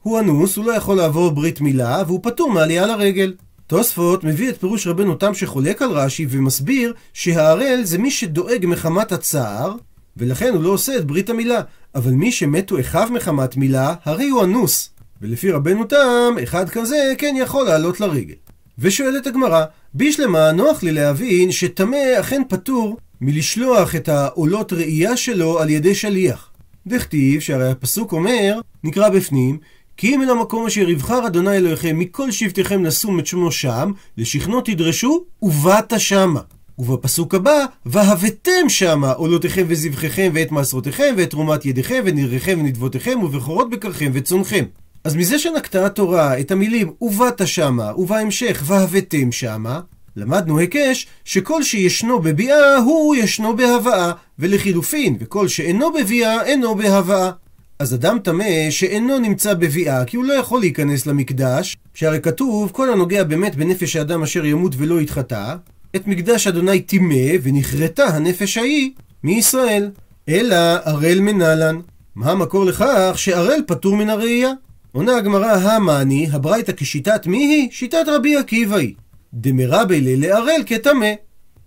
הוא 0.03 0.21
אנוס, 0.21 0.57
הוא 0.57 0.65
לא 0.65 0.73
יכול 0.73 0.97
לעבור 0.97 1.31
ברית 1.31 1.61
מילה, 1.61 2.03
והוא 2.07 2.21
פטור 2.23 2.51
מעלייה 2.51 2.87
לרגל. 2.87 3.35
תוספות 3.67 4.25
מביא 4.25 4.49
את 4.49 4.61
פירוש 4.61 4.87
רבנו 4.87 5.15
תם 5.15 5.35
שחולק 5.35 5.83
על 5.83 5.91
רש"י 5.91 6.27
ומסביר 6.31 6.95
שהערל 7.13 7.81
זה 7.85 7.99
מי 7.99 8.11
שדואג 8.11 8.67
מחמת 8.67 9.13
הצער, 9.13 9.75
ולכן 10.21 10.55
הוא 10.55 10.63
לא 10.63 10.71
עושה 10.71 10.97
את 10.97 11.05
ברית 11.05 11.31
המילה. 11.31 11.61
אבל 11.95 12.11
מי 12.11 12.33
שמתו 12.33 12.81
אחיו 12.81 13.09
מחמת 13.13 13.57
מילה, 13.57 13.95
הרי 14.05 14.29
הוא 14.29 14.45
אנוס. 14.45 14.91
ולפי 15.23 15.51
רבנו 15.51 15.85
תם, 15.85 16.35
אחד 16.43 16.69
כזה 16.69 17.13
כן 17.19 17.35
יכול 17.39 17.67
לעלות 17.67 18.01
לרגל. 18.01 18.35
ושואלת 18.79 19.27
הגמרא, 19.27 19.65
בישלמה 19.95 20.53
נוח 20.53 20.83
לי 20.83 20.93
להבין 20.93 21.53
שטמא 21.53 21.97
אכן 22.21 22.43
פטור 22.49 22.97
מלשלוח 23.21 23.97
את 23.97 24.09
העולות 24.09 24.73
ראייה 24.73 25.17
שלו 25.17 25.61
על 25.61 25.71
ידי 25.71 25.95
שליח. 25.95 26.51
דכתיב 26.87 27.41
שהרי 27.41 27.71
הפסוק 27.71 28.13
אומר, 28.13 28.61
נקרא 28.85 29.09
בפנים, 29.09 29.59
כי 29.97 30.15
אם 30.15 30.23
אל 30.23 30.31
המקום 30.31 30.67
אשר 30.67 30.89
יבחר 30.89 31.27
אדוני 31.27 31.57
אלוהיכם 31.57 31.99
מכל 31.99 32.31
שבטיכם 32.31 32.85
לשום 32.85 33.19
את 33.19 33.27
שמו 33.27 33.53
שם, 33.53 33.93
לשכנו 34.17 34.61
תדרשו 34.61 35.25
ובאת 35.43 35.93
שמה. 36.01 36.41
ובפסוק 36.79 37.35
הבא, 37.35 37.65
והבאתם 37.87 38.69
שמה 38.69 39.13
עולותיכם 39.13 39.65
וזבחיכם 39.69 40.31
ואת 40.35 40.53
מעשרותיכם 40.53 41.15
ואת 41.17 41.31
תרומת 41.31 41.67
ידיכם 41.67 42.03
ונדריכם 42.05 42.59
ונדבותיכם 42.61 43.23
ובכורות 43.23 43.71
בקרכם 43.71 44.11
וצונכם. 44.15 44.65
אז 45.05 45.17
מזה 45.17 45.39
שנקטה 45.39 45.87
התורה 45.87 46.41
את 46.41 46.51
המילים 46.51 46.93
ובאת 47.01 47.47
שמה 47.47 47.93
ובהמשך 47.97 48.63
והבאתם 48.67 49.33
שמה, 49.33 49.81
למדנו 50.17 50.59
היקש 50.59 51.07
שכל 51.25 51.63
שישנו 51.63 52.21
בביאה 52.21 52.77
הוא 52.77 53.17
ישנו 53.17 53.57
בהבאה, 53.57 54.13
ולחילופין, 54.39 55.17
וכל 55.21 55.49
שאינו 55.49 55.93
בביאה 55.93 56.45
אינו 56.45 56.75
בהבאה. 56.75 57.31
אז 57.79 57.95
אדם 57.95 58.19
טמא 58.19 58.71
שאינו 58.71 59.19
נמצא 59.19 59.55
בביאה, 59.55 60.05
כי 60.05 60.17
הוא 60.17 60.25
לא 60.25 60.33
יכול 60.33 60.61
להיכנס 60.61 61.07
למקדש, 61.07 61.77
שהרי 61.95 62.21
כתוב, 62.21 62.71
כל 62.73 62.93
הנוגע 62.93 63.25
באמת 63.25 63.57
בנפש 63.57 63.97
האדם 63.97 64.23
אשר 64.23 64.45
ימות 64.47 64.73
ולא 64.77 65.01
יתחטא, 65.01 65.55
את 65.97 66.07
מקדש 66.07 66.47
אדוני 66.47 66.81
טימא, 66.81 67.31
ונכרתה 67.43 68.05
הנפש 68.05 68.57
ההיא 68.59 68.91
מישראל. 69.23 69.91
אלא 70.29 70.57
ערל 70.85 71.21
מנלן. 71.21 71.81
מה 72.15 72.31
המקור 72.31 72.65
לכך 72.65 73.13
שערל 73.17 73.61
פטור 73.67 73.97
מן 73.97 74.11
הראייה? 74.11 74.53
עונה 74.93 75.17
הגמרא 75.17 75.53
המאני, 75.53 76.29
הברייתא 76.33 76.73
כשיטת 76.77 77.27
מי 77.27 77.39
היא? 77.39 77.69
שיטת 77.71 78.05
רבי 78.07 78.37
עקיבא 78.37 78.77
היא. 78.77 78.95
דמרבי 79.35 80.17
לערל 80.17 80.63
כטמא. 80.67 81.13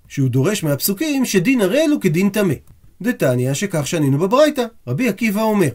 שהוא 0.07 0.29
דורש 0.29 0.63
מהפסוקים 0.63 1.25
שדין 1.25 1.61
ערל 1.61 1.89
הוא 1.91 2.01
כדין 2.01 2.29
טמא. 2.29 2.53
דתניא 3.01 3.53
שכך 3.53 3.87
שנינו 3.87 4.17
בברייתא. 4.17 4.65
רבי 4.87 5.09
עקיבא 5.09 5.41
אומר, 5.41 5.69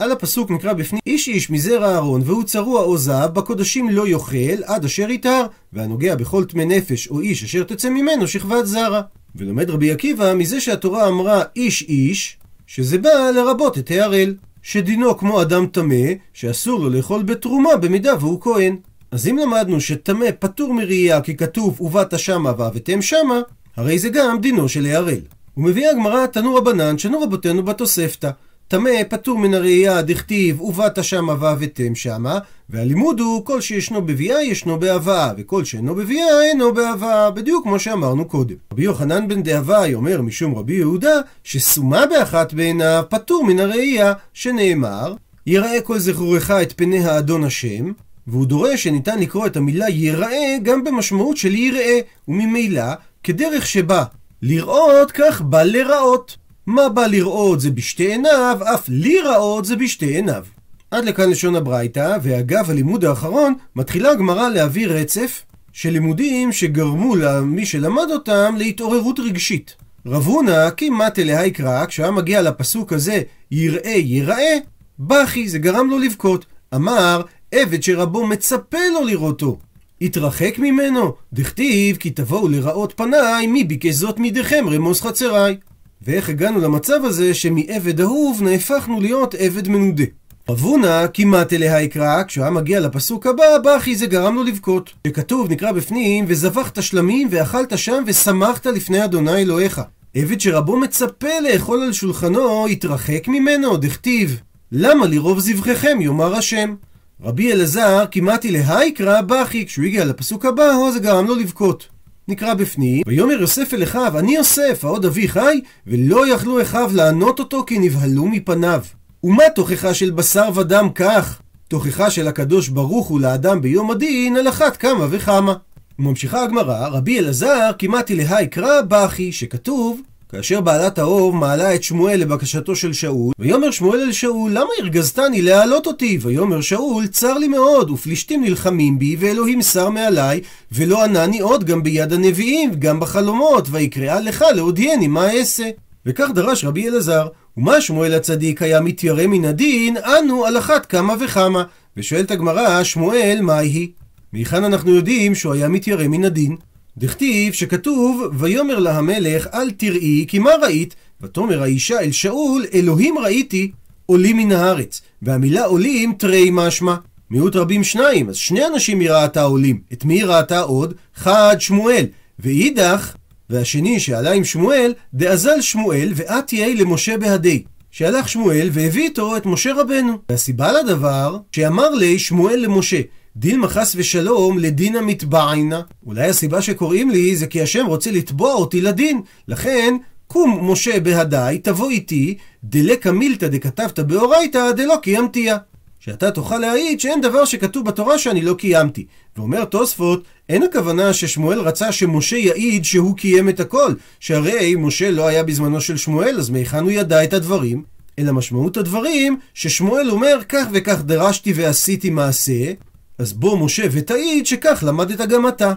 על 0.00 0.12
הפסוק 0.12 0.50
נקרא 0.50 0.72
בפנים 0.72 1.00
איש 1.06 1.28
איש 1.28 1.50
מזרע 1.50 1.94
אהרון 1.94 2.22
והוא 2.24 2.44
צרוע 2.44 2.82
או 2.82 2.98
זהב 2.98 3.34
בקודשים 3.34 3.90
לא 3.90 4.08
יאכל 4.08 4.64
עד 4.64 4.84
אשר 4.84 5.10
יטהר 5.10 5.46
והנוגע 5.72 6.14
בכל 6.14 6.44
טמא 6.44 6.62
נפש 6.62 7.08
או 7.08 7.20
איש 7.20 7.44
אשר 7.44 7.62
תצא 7.62 7.90
ממנו 7.90 8.28
שכבת 8.28 8.66
זרע. 8.66 9.00
ולומד 9.36 9.70
רבי 9.70 9.92
עקיבא 9.92 10.34
מזה 10.34 10.60
שהתורה 10.60 11.08
אמרה 11.08 11.42
איש 11.56 11.82
איש 11.82 12.36
שזה 12.66 12.98
בא 12.98 13.30
לרבות 13.34 13.78
את 13.78 13.90
הערל 13.90 14.34
שדינו 14.62 15.18
כמו 15.18 15.42
אדם 15.42 15.66
טמא 15.66 16.12
שאסור 16.32 16.80
לו 16.80 16.90
לאכול 16.90 17.22
בתרומה 17.22 17.76
במידה 17.76 18.14
והוא 18.20 18.40
כהן. 18.40 18.76
אז 19.10 19.28
אם 19.28 19.38
למדנו 19.38 19.80
שטמא 19.80 20.26
פטור 20.38 20.74
מראייה 20.74 21.20
כי 21.20 21.36
כתוב 21.36 21.80
ובאת 21.80 22.18
שמה 22.18 22.52
והבאתם 22.58 23.02
שמה 23.02 23.40
הרי 23.76 23.98
זה 23.98 24.08
גם 24.08 24.40
דינו 24.40 24.68
של 24.68 24.86
הערל. 24.86 25.20
ומביאה 25.56 25.90
הגמרא 25.90 26.26
תנו 26.26 26.54
רבנן 26.54 26.98
שנו 26.98 27.20
רבותינו 27.20 27.62
בתוספתא 27.62 28.30
טמא 28.70 28.90
פטור 29.08 29.38
מן 29.38 29.54
הראייה 29.54 30.02
דכתיב 30.02 30.60
ובאת 30.60 31.04
שמה 31.04 31.34
והבאתם 31.40 31.94
שמה 31.94 32.38
והלימוד 32.68 33.20
הוא 33.20 33.44
כל 33.44 33.60
שישנו 33.60 34.02
בביאה 34.02 34.42
ישנו 34.42 34.80
בהבאה 34.80 35.32
וכל 35.36 35.64
שאינו 35.64 35.94
בביאה 35.94 36.42
אינו 36.42 36.74
בהבאה 36.74 37.30
בדיוק 37.30 37.64
כמו 37.64 37.78
שאמרנו 37.78 38.24
קודם. 38.24 38.54
רבי 38.72 38.82
יוחנן 38.82 39.28
בן 39.28 39.42
דהוואי 39.42 39.94
אומר 39.94 40.22
משום 40.22 40.54
רבי 40.54 40.74
יהודה 40.74 41.20
שסומה 41.44 42.06
באחת 42.06 42.52
בעיניו 42.52 43.04
פטור 43.08 43.44
מן 43.44 43.60
הראייה 43.60 44.12
שנאמר 44.34 45.14
יראה 45.46 45.80
כל 45.80 45.98
זכורך 45.98 46.50
את 46.50 46.72
פני 46.72 47.04
האדון 47.04 47.44
השם 47.44 47.92
והוא 48.26 48.46
דורש 48.46 48.82
שניתן 48.82 49.18
לקרוא 49.18 49.46
את 49.46 49.56
המילה 49.56 49.90
יראה 49.90 50.56
גם 50.62 50.84
במשמעות 50.84 51.36
של 51.36 51.54
יראה 51.54 51.98
וממילא 52.28 52.92
כדרך 53.24 53.66
שבא 53.66 54.04
לראות 54.42 55.10
כך 55.10 55.40
בא 55.42 55.62
לראות 55.62 56.39
מה 56.70 56.88
בא 56.88 57.06
לראות 57.06 57.60
זה 57.60 57.70
בשתי 57.70 58.06
עיניו, 58.06 58.58
אף 58.74 58.84
לראות 58.88 59.64
זה 59.64 59.76
בשתי 59.76 60.06
עיניו. 60.06 60.44
עד 60.90 61.04
לכאן 61.04 61.30
לשון 61.30 61.56
הברייתא, 61.56 62.16
ואגב 62.22 62.70
הלימוד 62.70 63.04
האחרון, 63.04 63.54
מתחילה 63.76 64.10
הגמרא 64.10 64.48
להביא 64.48 64.86
רצף 64.86 65.42
של 65.72 65.90
לימודים 65.90 66.52
שגרמו 66.52 67.16
למי 67.16 67.66
שלמד 67.66 68.06
אותם 68.10 68.54
להתעוררות 68.58 69.20
רגשית. 69.20 69.74
רב 70.06 70.26
הונא 70.26 70.70
כמעט 70.76 71.18
אליה 71.18 71.46
יקרא, 71.46 71.86
כשהיה 71.86 72.10
מגיע 72.10 72.42
לפסוק 72.42 72.92
הזה, 72.92 73.22
יראה 73.50 73.96
יראה, 73.96 74.56
בכי, 74.98 75.48
זה 75.48 75.58
גרם 75.58 75.90
לו 75.90 75.98
לבכות. 75.98 76.46
אמר, 76.74 77.22
עבד 77.52 77.82
שרבו 77.82 78.26
מצפה 78.26 78.78
לו 78.94 79.04
לראותו. 79.04 79.58
התרחק 80.00 80.58
ממנו, 80.58 81.14
דכתיב 81.32 81.96
כי 81.96 82.10
תבואו 82.10 82.48
לראות 82.48 82.92
פניי, 82.96 83.46
מי 83.46 83.64
ביקש 83.64 83.94
זאת 83.94 84.18
מידיכם 84.18 84.64
רמוס 84.68 85.00
חצריי. 85.00 85.56
ואיך 86.02 86.28
הגענו 86.28 86.60
למצב 86.60 87.04
הזה 87.04 87.34
שמעבד 87.34 88.00
אהוב 88.00 88.42
נהפכנו 88.42 89.00
להיות 89.00 89.34
עבד 89.34 89.68
מנודה. 89.68 90.04
רב 90.48 90.60
הונא 90.60 91.06
כמעט 91.14 91.52
אליה 91.52 91.82
יקרא, 91.82 92.22
כשהוא 92.22 92.44
היה 92.44 92.50
מגיע 92.50 92.80
לפסוק 92.80 93.26
הבא, 93.26 93.44
בכי 93.64 93.96
זה 93.96 94.06
גרם 94.06 94.34
לו 94.34 94.44
לבכות. 94.44 94.90
שכתוב, 95.06 95.50
נקרא 95.50 95.72
בפנים, 95.72 96.24
וזבחת 96.28 96.82
שלמים 96.82 97.28
ואכלת 97.30 97.78
שם 97.78 98.02
ושמחת 98.06 98.66
לפני 98.66 99.04
אדוני 99.04 99.42
אלוהיך. 99.42 99.80
עבד 100.14 100.40
שרבו 100.40 100.76
מצפה 100.76 101.40
לאכול 101.42 101.82
על 101.82 101.92
שולחנו, 101.92 102.66
התרחק 102.66 103.28
ממנו, 103.28 103.76
דכתיב. 103.76 104.40
למה 104.72 105.06
לרוב 105.06 105.38
זבחיכם 105.38 105.98
יאמר 106.00 106.34
השם? 106.34 106.74
רבי 107.22 107.52
אלעזר 107.52 108.04
כמעט 108.10 108.46
אליה 108.46 108.84
יקרא 108.84 109.20
בכי, 109.20 109.66
כשהוא 109.66 109.84
הגיע 109.84 110.04
לפסוק 110.04 110.44
הבא, 110.44 110.72
זה 110.92 110.98
גרם 110.98 111.26
לו 111.26 111.34
לבכות. 111.34 111.88
נקרא 112.30 112.54
בפנים, 112.54 113.02
ויאמר 113.06 113.40
יוסף 113.40 113.74
אל 113.74 113.82
אחיו, 113.82 114.18
אני 114.18 114.34
יוסף, 114.34 114.84
העוד 114.84 115.04
אבי 115.04 115.28
חי, 115.28 115.60
ולא 115.86 116.34
יכלו 116.34 116.62
אחיו 116.62 116.90
לענות 116.94 117.38
אותו 117.38 117.64
כי 117.66 117.78
נבהלו 117.78 118.26
מפניו. 118.26 118.82
ומה 119.24 119.44
תוכחה 119.54 119.94
של 119.94 120.10
בשר 120.10 120.48
ודם 120.54 120.88
כך? 120.94 121.40
תוכחה 121.68 122.10
של 122.10 122.28
הקדוש 122.28 122.68
ברוך 122.68 123.08
הוא 123.08 123.20
לאדם 123.20 123.60
ביום 123.60 123.90
הדין 123.90 124.36
על 124.36 124.48
אחת 124.48 124.76
כמה 124.76 125.06
וכמה. 125.10 125.54
וממשיכה 125.98 126.42
הגמרא, 126.42 126.88
רבי 126.88 127.18
אלעזר 127.18 127.70
כמעט 127.78 128.10
אליה 128.10 128.42
יקרא 128.42 128.80
בכי, 128.88 129.32
שכתוב 129.32 130.00
כאשר 130.30 130.60
בעלת 130.60 130.98
האוב 130.98 131.36
מעלה 131.36 131.74
את 131.74 131.82
שמואל 131.82 132.20
לבקשתו 132.20 132.76
של 132.76 132.92
שאול, 132.92 133.32
ויאמר 133.38 133.70
שמואל 133.70 134.00
אל 134.00 134.12
שאול, 134.12 134.50
למה 134.50 134.68
הרגזתני 134.80 135.42
להעלות 135.42 135.86
אותי? 135.86 136.18
ויאמר 136.22 136.60
שאול, 136.60 137.06
צר 137.06 137.38
לי 137.38 137.48
מאוד, 137.48 137.90
ופלישתים 137.90 138.44
נלחמים 138.44 138.98
בי, 138.98 139.16
ואלוהים 139.18 139.62
שר 139.62 139.90
מעליי, 139.90 140.40
ולא 140.72 141.04
ענני 141.04 141.40
עוד 141.40 141.64
גם 141.64 141.82
ביד 141.82 142.12
הנביאים, 142.12 142.70
גם 142.78 143.00
בחלומות, 143.00 143.68
ויקראה 143.70 144.20
לך 144.20 144.44
להודיעני 144.54 145.08
מה 145.08 145.32
אעשה. 145.32 145.70
וכך 146.06 146.28
דרש 146.34 146.64
רבי 146.64 146.88
אלעזר, 146.88 147.28
ומה 147.56 147.80
שמואל 147.80 148.14
הצדיק 148.14 148.62
היה 148.62 148.80
מתיירא 148.80 149.26
מן 149.26 149.44
הדין, 149.44 149.96
אנו 149.96 150.44
על 150.46 150.58
אחת 150.58 150.86
כמה 150.86 151.14
וכמה. 151.20 151.64
ושואלת 151.96 152.30
הגמרא, 152.30 152.84
שמואל, 152.84 153.38
מהי? 153.42 153.90
מהיכן 154.32 154.64
אנחנו 154.64 154.94
יודעים 154.94 155.34
שהוא 155.34 155.52
היה 155.52 155.68
מתיירא 155.68 156.06
מן 156.08 156.24
הדין? 156.24 156.56
דכתיב 156.98 157.52
שכתוב 157.52 158.22
ויאמר 158.38 158.78
לה 158.78 158.98
המלך 158.98 159.46
אל 159.54 159.70
תראי 159.70 160.24
כי 160.28 160.38
מה 160.38 160.50
ראית? 160.62 160.94
ותאמר 161.20 161.62
האישה 161.62 162.00
אל 162.00 162.12
שאול 162.12 162.66
אלוהים 162.74 163.18
ראיתי 163.18 163.70
עולים 164.06 164.36
מן 164.36 164.52
הארץ. 164.52 165.02
והמילה 165.22 165.64
עולים 165.64 166.14
תרי 166.18 166.48
משמע. 166.52 166.94
מיעוט 167.30 167.56
רבים 167.56 167.84
שניים 167.84 168.28
אז 168.28 168.36
שני 168.36 168.66
אנשים 168.66 169.00
היא 169.00 169.10
ראתה 169.10 169.42
עולים 169.42 169.80
את 169.92 170.04
מי 170.04 170.14
היא 170.14 170.24
ראתה 170.24 170.60
עוד? 170.60 170.94
חד 171.14 171.56
שמואל. 171.58 172.06
ואידך 172.38 173.14
והשני 173.50 174.00
שעלה 174.00 174.32
עם 174.32 174.44
שמואל 174.44 174.92
דאזל 175.14 175.60
שמואל 175.60 176.12
ואת 176.14 176.46
תהיה 176.46 176.74
למשה 176.74 177.18
בהדי. 177.18 177.62
שהלך 177.90 178.28
שמואל 178.28 178.68
והביא 178.72 179.02
איתו 179.02 179.36
את 179.36 179.46
משה 179.46 179.74
רבנו. 179.74 180.18
והסיבה 180.28 180.72
לדבר 180.72 181.38
שאמר 181.52 181.90
לי 181.90 182.18
שמואל 182.18 182.60
למשה 182.60 183.00
דילמה 183.36 183.68
חס 183.68 183.94
ושלום 183.96 184.58
לדין 184.58 184.96
המתבעינה. 184.96 185.80
אולי 186.06 186.26
הסיבה 186.26 186.62
שקוראים 186.62 187.10
לי 187.10 187.36
זה 187.36 187.46
כי 187.46 187.62
השם 187.62 187.86
רוצה 187.86 188.10
לתבוע 188.10 188.52
אותי 188.52 188.80
לדין. 188.80 189.20
לכן, 189.48 189.96
קום 190.26 190.70
משה 190.72 191.00
בהדי, 191.00 191.60
תבוא 191.62 191.90
איתי, 191.90 192.36
דלקה 192.64 193.12
מילתא 193.12 193.48
דכתבת 193.48 193.98
באורייתא 193.98 194.72
דלא 194.72 194.96
קיימתיה. 195.02 195.56
שאתה 196.00 196.30
תוכל 196.30 196.58
להעיד 196.58 197.00
שאין 197.00 197.20
דבר 197.20 197.44
שכתוב 197.44 197.84
בתורה 197.84 198.18
שאני 198.18 198.42
לא 198.42 198.54
קיימתי. 198.54 199.06
ואומר 199.36 199.64
תוספות, 199.64 200.24
אין 200.48 200.62
הכוונה 200.62 201.12
ששמואל 201.12 201.60
רצה 201.60 201.92
שמשה 201.92 202.36
יעיד 202.36 202.84
שהוא 202.84 203.16
קיים 203.16 203.48
את 203.48 203.60
הכל, 203.60 203.94
שהרי 204.20 204.74
משה 204.78 205.10
לא 205.10 205.26
היה 205.26 205.42
בזמנו 205.42 205.80
של 205.80 205.96
שמואל, 205.96 206.36
אז 206.38 206.50
מהיכן 206.50 206.82
הוא 206.82 206.90
ידע 206.90 207.24
את 207.24 207.32
הדברים? 207.32 207.82
אלא 208.18 208.32
משמעות 208.32 208.76
הדברים, 208.76 209.38
ששמואל 209.54 210.10
אומר 210.10 210.38
כך 210.48 210.66
וכך 210.72 211.02
דרשתי 211.02 211.52
ועשיתי 211.52 212.10
מעשה, 212.10 212.72
אז 213.20 213.32
בוא 213.32 213.58
משה 213.58 213.86
ותעיד 213.92 214.46
שכך 214.46 214.84
למדת 214.86 215.28
גם 215.28 215.48
אתה. 215.48 215.72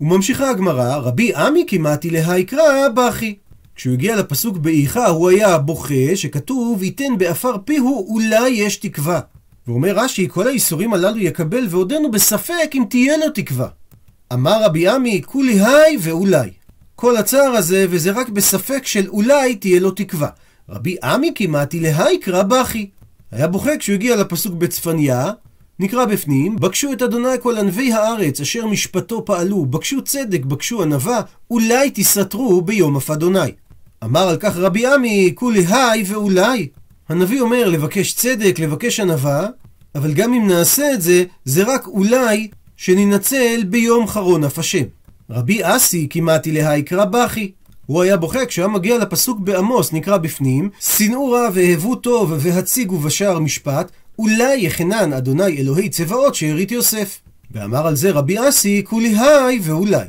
וממשיכה 0.00 0.50
הגמרא, 0.50 0.96
רבי 0.96 1.34
אמי 1.34 1.64
כי 1.68 1.86
מטי 1.86 2.04
להאי 2.04 2.38
קרא 2.38 2.88
בכי. 2.88 3.36
כשהוא 3.76 3.94
הגיע 3.94 4.16
לפסוק 4.16 4.56
באיכה 4.56 5.06
הוא 5.06 5.30
היה 5.30 5.58
בוכה, 5.58 6.16
שכתוב 6.16 6.82
יתן 6.82 7.18
באפר 7.18 7.56
פיהו 7.64 8.06
אולי 8.08 8.48
יש 8.48 8.76
תקווה. 8.76 9.20
ואומר 9.66 9.92
רש"י, 9.98 10.28
כל 10.30 10.46
הייסורים 10.46 10.94
הללו 10.94 11.18
יקבל 11.18 11.66
ועודנו 11.70 12.10
בספק 12.10 12.70
אם 12.74 12.84
תהיה 12.90 13.16
לו 13.16 13.30
תקווה. 13.30 13.68
אמר 14.32 14.64
רבי 14.64 14.88
עמי, 14.88 15.22
כולי 15.24 15.60
היי 15.60 15.96
ואולי. 16.00 16.50
כל 16.96 17.16
הצער 17.16 17.50
הזה, 17.56 17.86
וזה 17.90 18.10
רק 18.12 18.28
בספק 18.28 18.86
של 18.86 19.08
אולי 19.08 19.56
תהיה 19.56 19.80
לו 19.80 19.90
תקווה. 19.90 20.28
רבי 20.68 20.96
עמי 21.02 21.32
כמעט 21.34 21.74
לה 21.74 22.12
יקרא 22.12 22.42
בכי. 22.42 22.90
היה 23.30 23.48
בוכה 23.48 23.76
כשהוא 23.78 23.94
הגיע 23.94 24.16
לפסוק 24.16 24.54
בצפניה, 24.54 25.30
נקרא 25.78 26.04
בפנים, 26.04 26.56
בקשו 26.56 26.92
את 26.92 27.02
אדוני 27.02 27.28
כל 27.42 27.58
ענבי 27.58 27.92
הארץ, 27.92 28.40
אשר 28.40 28.66
משפטו 28.66 29.24
פעלו, 29.24 29.66
בקשו 29.66 30.02
צדק, 30.02 30.44
בקשו 30.44 30.82
ענווה, 30.82 31.20
אולי 31.50 31.90
תסתרו 31.94 32.62
ביום 32.62 32.96
אף 32.96 33.10
אדוני. 33.10 33.50
אמר 34.04 34.28
על 34.28 34.36
כך 34.36 34.56
רבי 34.56 34.86
עמי, 34.86 35.32
כולי 35.34 35.66
היי 35.68 36.04
ואולי. 36.06 36.68
הנביא 37.08 37.40
אומר 37.40 37.68
לבקש 37.68 38.12
צדק, 38.12 38.58
לבקש 38.58 39.00
ענווה, 39.00 39.46
אבל 39.94 40.12
גם 40.12 40.32
אם 40.32 40.46
נעשה 40.48 40.92
את 40.92 41.02
זה, 41.02 41.24
זה 41.44 41.62
רק 41.66 41.86
אולי 41.86 42.48
שננצל 42.76 43.64
ביום 43.66 44.06
חרון 44.06 44.44
אף 44.44 44.58
השם. 44.58 44.84
רבי 45.30 45.58
אסי 45.62 46.06
כמעט 46.10 46.46
אליה 46.46 46.76
יקרא 46.76 47.04
בכי. 47.04 47.52
הוא 47.86 48.02
היה 48.02 48.16
בוכה 48.16 48.46
כשהיה 48.46 48.68
מגיע 48.68 48.98
לפסוק 48.98 49.40
בעמוס, 49.40 49.92
נקרא 49.92 50.16
בפנים, 50.16 50.70
שנאו 50.80 51.30
רע 51.30 51.48
והבו 51.54 51.96
טוב 51.96 52.32
והציגו 52.38 52.98
בשער 52.98 53.38
משפט, 53.38 53.90
אולי 54.18 54.56
יחנן 54.56 55.12
אדוני 55.12 55.56
אלוהי 55.58 55.88
צבאות 55.88 56.34
שארית 56.34 56.72
יוסף. 56.72 57.20
ואמר 57.50 57.86
על 57.86 57.96
זה 57.96 58.10
רבי 58.10 58.48
אסי, 58.48 58.82
כולי 58.84 59.14
היי 59.18 59.60
ואולי. 59.62 60.06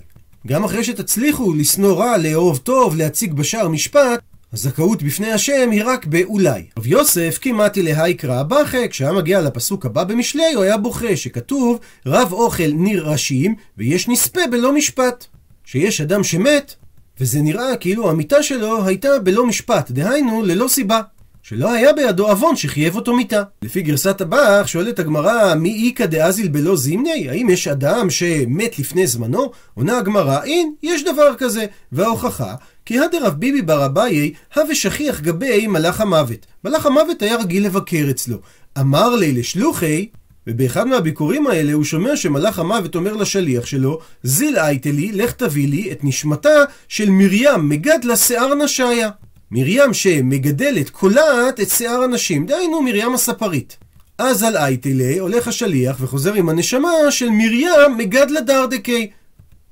גם 0.47 0.63
אחרי 0.63 0.83
שתצליחו 0.83 1.53
לשנוא 1.53 1.95
רע, 1.95 2.17
לאהוב 2.17 2.57
טוב, 2.57 2.95
להציג 2.95 3.33
בשער 3.33 3.67
משפט, 3.67 4.19
הזכאות 4.53 5.03
בפני 5.03 5.31
השם 5.31 5.69
היא 5.71 5.83
רק 5.85 6.05
באולי. 6.05 6.63
רב 6.77 6.87
יוסף 6.87 7.37
כמעט 7.41 7.77
אליה 7.77 8.07
יקרא 8.07 8.43
בכה, 8.43 8.87
כשהיה 8.87 9.11
מגיע 9.11 9.41
לפסוק 9.41 9.85
הבא 9.85 10.03
במשלי, 10.03 10.53
הוא 10.53 10.63
היה 10.63 10.77
בוכה, 10.77 11.15
שכתוב 11.15 11.79
רב 12.05 12.33
אוכל 12.33 12.71
ניר 12.73 13.09
ראשים, 13.09 13.55
ויש 13.77 14.07
נספה 14.07 14.41
בלא 14.51 14.73
משפט. 14.73 15.25
שיש 15.65 16.01
אדם 16.01 16.23
שמת, 16.23 16.75
וזה 17.19 17.41
נראה 17.41 17.75
כאילו 17.75 18.09
המיטה 18.09 18.43
שלו 18.43 18.85
הייתה 18.85 19.19
בלא 19.23 19.45
משפט, 19.45 19.91
דהיינו 19.91 20.41
ללא 20.41 20.67
סיבה. 20.67 21.01
שלא 21.47 21.71
היה 21.71 21.93
בידו 21.93 22.27
עוון 22.27 22.55
שחייב 22.55 22.95
אותו 22.95 23.15
מיתה. 23.15 23.43
לפי 23.61 23.81
גרסת 23.81 24.21
הבח 24.21 24.67
שואלת 24.67 24.99
הגמרא, 24.99 25.55
מי 25.55 25.87
איכא 25.87 26.05
דאזיל 26.05 26.47
בלא 26.47 26.75
זימני? 26.75 27.29
האם 27.29 27.49
יש 27.49 27.67
אדם 27.67 28.09
שמת 28.09 28.79
לפני 28.79 29.07
זמנו? 29.07 29.51
עונה 29.73 29.97
הגמרא, 29.97 30.43
אין, 30.43 30.73
יש 30.83 31.03
דבר 31.03 31.35
כזה. 31.37 31.65
וההוכחה, 31.91 32.55
כי 32.85 32.99
הדרב 32.99 33.33
ביבי 33.33 33.61
בר 33.61 33.85
אביי, 33.85 34.33
הווה 34.55 34.75
שכיח 34.75 35.21
גבי 35.21 35.67
מלאך 35.67 36.01
המוות. 36.01 36.45
מלאך 36.63 36.85
המוות 36.85 37.21
היה 37.21 37.37
רגיל 37.37 37.65
לבקר 37.65 38.07
אצלו. 38.09 38.37
אמר 38.79 39.15
לי 39.15 39.31
לשלוחי, 39.31 40.07
ובאחד 40.47 40.87
מהביקורים 40.87 41.47
האלה 41.47 41.73
הוא 41.73 41.83
שומע 41.83 42.15
שמלאך 42.15 42.59
המוות 42.59 42.95
אומר 42.95 43.13
לשליח 43.13 43.65
שלו, 43.65 43.99
זיל 44.23 44.57
אייטלי, 44.57 45.11
לך 45.11 45.31
תביא 45.31 45.67
לי 45.67 45.91
את 45.91 45.99
נשמתה 46.03 46.63
של 46.87 47.09
מרים 47.09 47.69
מגדלה 47.69 48.15
שיער 48.15 48.55
נשיה. 48.55 49.09
מרים 49.51 49.93
שמגדלת, 49.93 50.89
קולעת 50.89 51.59
את 51.59 51.69
שיער 51.69 52.01
הנשים, 52.01 52.45
דהיינו 52.45 52.81
מרים 52.81 53.13
הספרית. 53.13 53.77
אז 54.17 54.43
על 54.43 54.57
אייטלה 54.57 55.19
הולך 55.19 55.47
השליח 55.47 55.97
וחוזר 55.99 56.33
עם 56.33 56.49
הנשמה 56.49 56.91
של 57.09 57.29
מרים 57.29 57.97
מגדלה 57.97 58.41
דרדקי. 58.41 59.11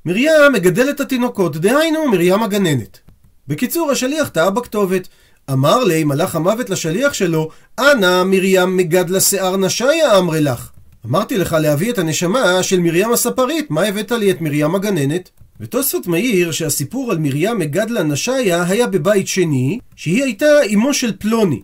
מרים 0.05 0.53
מגדלת 0.53 0.99
התינוקות, 0.99 1.57
דהיינו 1.57 2.07
מרים 2.07 2.43
הגננת. 2.43 2.99
בקיצור, 3.47 3.91
השליח 3.91 4.27
טעה 4.27 4.49
בכתובת. 4.49 5.07
אמר 5.51 5.83
לי 5.83 6.03
מלאך 6.03 6.35
המוות 6.35 6.69
לשליח 6.69 7.13
שלו, 7.13 7.49
אנא 7.79 8.23
מרים 8.23 8.77
מגדלה 8.77 9.19
שיער 9.19 9.57
נשיה 9.57 10.17
אמרי 10.17 10.41
לך. 10.41 10.69
אמרתי 11.05 11.37
לך 11.37 11.53
להביא 11.59 11.91
את 11.91 11.97
הנשמה 11.97 12.63
של 12.63 12.79
מרים 12.79 13.13
הספרית, 13.13 13.71
מה 13.71 13.83
הבאת 13.83 14.11
לי 14.11 14.31
את 14.31 14.41
מרים 14.41 14.75
הגננת? 14.75 15.29
ותוספות 15.59 16.07
מעיר 16.07 16.51
שהסיפור 16.51 17.11
על 17.11 17.17
מרים 17.17 17.59
מגדלה 17.59 18.03
נשיה 18.03 18.63
היה 18.63 18.87
בבית 18.87 19.27
שני, 19.27 19.79
שהיא 19.95 20.23
הייתה 20.23 20.45
אמו 20.73 20.93
של 20.93 21.17
פלוני. 21.17 21.61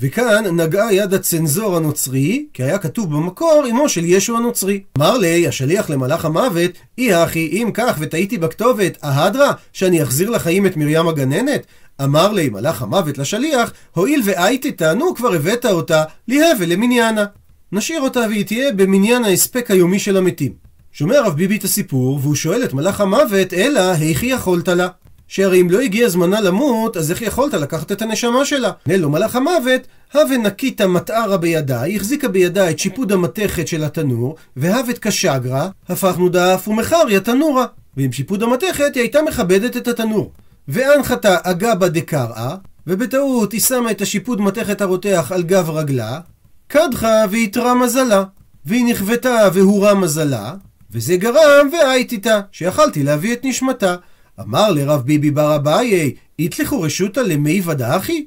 וכאן 0.00 0.60
נגעה 0.60 0.92
יד 0.92 1.14
הצנזור 1.14 1.76
הנוצרי, 1.76 2.46
כי 2.52 2.62
היה 2.62 2.78
כתוב 2.78 3.16
במקור 3.16 3.64
אמו 3.70 3.88
של 3.88 4.04
ישו 4.04 4.36
הנוצרי. 4.36 4.82
אמר 4.98 5.18
לי, 5.18 5.48
השליח 5.48 5.90
למלאך 5.90 6.24
המוות, 6.24 6.70
אי 6.98 7.24
אחי, 7.24 7.48
אם 7.52 7.70
כך 7.74 7.96
וטעיתי 8.00 8.38
בכתובת, 8.38 8.98
אהדרה, 9.04 9.52
שאני 9.72 10.02
אחזיר 10.02 10.30
לחיים 10.30 10.66
את 10.66 10.76
מרים 10.76 11.08
הגננת? 11.08 11.66
אמר 12.04 12.32
לי 12.32 12.48
מלאך 12.48 12.82
המוות 12.82 13.18
לשליח, 13.18 13.72
הואיל 13.92 14.20
והייתי 14.24 14.72
טענו, 14.72 15.14
כבר 15.14 15.34
הבאת 15.34 15.66
אותה, 15.66 16.04
להווה 16.28 16.66
למניינה. 16.66 17.24
נשאיר 17.72 18.00
אותה 18.00 18.20
והיא 18.20 18.44
תהיה 18.44 18.72
במניין 18.72 19.24
ההספק 19.24 19.70
היומי 19.70 19.98
של 19.98 20.16
המתים. 20.16 20.52
שומע 20.96 21.18
הרב 21.18 21.36
ביבי 21.36 21.56
את 21.56 21.64
הסיפור, 21.64 22.18
והוא 22.22 22.34
שואל 22.34 22.64
את 22.64 22.74
מלאך 22.74 23.00
המוות, 23.00 23.54
אלא 23.54 23.80
היכי 23.80 24.26
יכולת 24.26 24.68
לה? 24.68 24.88
שהרי 25.28 25.60
אם 25.60 25.70
לא 25.70 25.80
הגיע 25.80 26.08
זמנה 26.08 26.40
למות, 26.40 26.96
אז 26.96 27.10
איך 27.10 27.22
יכולת 27.22 27.54
לקחת 27.54 27.92
את 27.92 28.02
הנשמה 28.02 28.44
שלה? 28.44 28.70
עונה 28.86 28.98
לו 28.98 29.10
מלאך 29.10 29.36
המוות, 29.36 29.80
הווה 30.12 30.36
נקית 30.36 30.80
מטערה 30.80 31.36
בידה, 31.36 31.86
החזיקה 31.86 32.28
בידה 32.28 32.70
את 32.70 32.78
שיפוד 32.78 33.12
המתכת 33.12 33.68
של 33.68 33.84
התנור, 33.84 34.36
והוות 34.56 34.98
כשגרה, 34.98 35.68
הפכנו 35.88 36.28
דף 36.28 36.64
ומחריה 36.68 37.20
תנורה. 37.20 37.66
ועם 37.96 38.12
שיפוד 38.12 38.42
המתכת 38.42 38.94
היא 38.94 39.02
הייתה 39.02 39.22
מכבדת 39.22 39.76
את 39.76 39.88
התנור. 39.88 40.32
ואנחתה 40.68 41.36
אגבה 41.42 41.88
דקראה, 41.88 42.56
ובטעות 42.86 43.52
היא 43.52 43.60
שמה 43.60 43.90
את 43.90 44.00
השיפוד 44.00 44.40
מתכת 44.40 44.80
הרותח 44.80 45.32
על 45.34 45.42
גב 45.42 45.70
רגלה, 45.70 46.20
קדחה 46.66 47.24
ויתרה 47.30 47.74
מזלה, 47.74 48.24
והיא 48.66 48.84
נכוותה 48.84 49.48
והורה 49.52 49.94
מזלה, 49.94 50.54
וזה 50.94 51.16
גרם 51.16 51.68
והייתיתה, 51.72 52.40
שיכלתי 52.52 53.02
להביא 53.02 53.32
את 53.32 53.40
נשמתה. 53.44 53.96
אמר 54.40 54.70
לרב 54.70 55.02
ביבי 55.02 55.30
בר 55.30 55.56
אביי, 55.56 56.14
התליכו 56.38 56.80
רשותא 56.80 57.20
למי 57.20 57.62
ודאחי? 57.64 58.26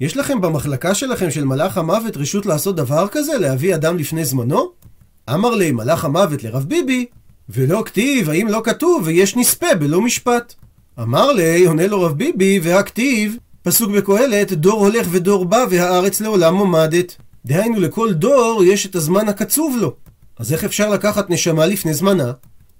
יש 0.00 0.16
לכם 0.16 0.40
במחלקה 0.40 0.94
שלכם 0.94 1.30
של 1.30 1.44
מלאך 1.44 1.78
המוות 1.78 2.16
רשות 2.16 2.46
לעשות 2.46 2.76
דבר 2.76 3.08
כזה, 3.08 3.38
להביא 3.38 3.74
אדם 3.74 3.96
לפני 3.96 4.24
זמנו? 4.24 4.70
אמר 5.34 5.54
לי 5.54 5.70
מלאך 5.70 6.04
המוות 6.04 6.44
לרב 6.44 6.64
ביבי, 6.64 7.06
ולא 7.48 7.82
כתיב, 7.86 8.30
האם 8.30 8.48
לא 8.48 8.60
כתוב, 8.64 9.02
ויש 9.06 9.36
נספה 9.36 9.74
בלא 9.78 10.00
משפט. 10.00 10.54
אמר 11.00 11.32
לי, 11.32 11.66
עונה 11.66 11.86
לו 11.86 12.02
רב 12.02 12.12
ביבי, 12.12 12.60
והכתיב, 12.62 13.36
פסוק 13.62 13.90
בקהלת, 13.90 14.52
דור 14.52 14.86
הולך 14.86 15.06
ודור 15.10 15.44
בא, 15.44 15.64
והארץ 15.70 16.20
לעולם 16.20 16.56
עומדת. 16.56 17.16
דהיינו, 17.46 17.80
לכל 17.80 18.12
דור 18.12 18.64
יש 18.64 18.86
את 18.86 18.94
הזמן 18.94 19.28
הקצוב 19.28 19.76
לו. 19.80 19.94
אז 20.38 20.52
איך 20.52 20.64
אפשר 20.64 20.90
לקחת 20.90 21.30
נשמה 21.30 21.66
לפני 21.66 21.94
זמנה? 21.94 22.32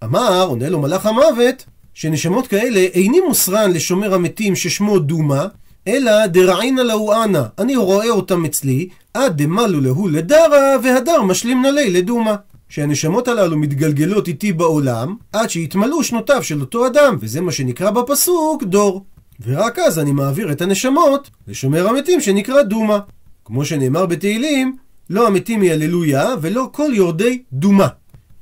אמר, 0.04 0.42
עונה 0.42 0.68
לו 0.68 0.80
מלאך 0.80 1.06
המוות, 1.06 1.64
שנשמות 1.94 2.46
כאלה 2.46 2.80
איני 2.80 3.20
מוסרן 3.20 3.72
לשומר 3.72 4.14
המתים 4.14 4.56
ששמו 4.56 4.98
דומה, 4.98 5.46
אלא 5.88 6.26
דרעינא 6.26 6.80
להו 6.80 7.12
אנא, 7.12 7.42
אני 7.58 7.76
רואה 7.76 8.10
אותם 8.10 8.44
אצלי, 8.44 8.88
עד 9.14 9.42
דמלו 9.42 9.80
להו 9.80 10.08
לדרא, 10.08 10.76
והדר 10.82 11.22
משלים 11.22 11.62
נלי 11.62 11.90
לדומה. 11.90 12.36
שהנשמות 12.68 13.28
הללו 13.28 13.58
מתגלגלות 13.58 14.28
איתי 14.28 14.52
בעולם, 14.52 15.16
עד 15.32 15.50
שיתמלאו 15.50 16.04
שנותיו 16.04 16.42
של 16.42 16.60
אותו 16.60 16.86
אדם, 16.86 17.16
וזה 17.20 17.40
מה 17.40 17.52
שנקרא 17.52 17.90
בפסוק 17.90 18.62
דור. 18.62 19.04
ורק 19.46 19.78
אז 19.78 19.98
אני 19.98 20.12
מעביר 20.12 20.52
את 20.52 20.60
הנשמות 20.60 21.30
לשומר 21.48 21.88
המתים 21.88 22.20
שנקרא 22.20 22.62
דומה. 22.62 22.98
כמו 23.44 23.64
שנאמר 23.64 24.06
בתהילים, 24.06 24.76
לא 25.10 25.26
המתים 25.26 25.60
מהללויה, 25.60 26.34
ולא 26.40 26.68
כל 26.72 26.90
יורדי 26.94 27.42
דומה. 27.52 27.88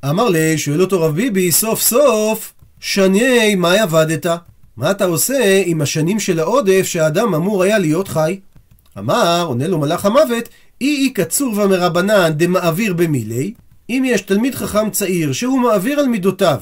אמר 0.04 0.28
לי, 0.28 0.58
שואל 0.58 0.82
אותו 0.82 1.00
רב 1.02 1.14
ביבי, 1.14 1.52
סוף 1.52 1.82
סוף, 1.82 2.52
שניי, 2.80 3.54
מה 3.54 3.82
עבדת? 3.82 4.26
מה 4.76 4.90
אתה 4.90 5.04
עושה 5.04 5.62
עם 5.64 5.80
השנים 5.80 6.20
של 6.20 6.40
העודף 6.40 6.82
שהאדם 6.82 7.34
אמור 7.34 7.62
היה 7.62 7.78
להיות 7.78 8.08
חי? 8.08 8.40
אמר, 8.98 9.44
עונה 9.46 9.68
לו 9.68 9.78
מלאך 9.78 10.04
המוות, 10.04 10.48
אי 10.80 10.96
אי 10.96 11.10
קצור 11.10 11.52
ומרבנן 11.58 12.32
דמעביר 12.36 12.94
במילי, 12.94 13.54
אם 13.90 14.02
יש 14.06 14.20
תלמיד 14.20 14.54
חכם 14.54 14.90
צעיר 14.90 15.32
שהוא 15.32 15.60
מעביר 15.60 16.00
על 16.00 16.06
מידותיו, 16.08 16.60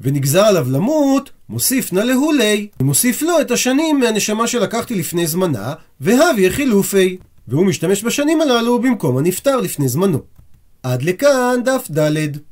ונגזר 0.00 0.44
עליו 0.44 0.66
למות, 0.70 1.30
מוסיף 1.48 1.92
נא 1.92 2.00
להולי, 2.00 2.68
ומוסיף 2.80 3.22
לו 3.22 3.40
את 3.40 3.50
השנים 3.50 4.00
מהנשמה 4.00 4.46
שלקחתי 4.46 4.94
לפני 4.94 5.26
זמנה, 5.26 5.72
והביא 6.00 6.50
חילופי. 6.50 7.16
והוא 7.48 7.66
משתמש 7.66 8.04
בשנים 8.04 8.40
הללו 8.40 8.78
במקום 8.78 9.18
הנפטר 9.18 9.56
לפני 9.56 9.88
זמנו. 9.88 10.18
עד 10.82 11.02
לכאן 11.02 11.60
דף 11.64 11.88
ד'. 11.90 12.42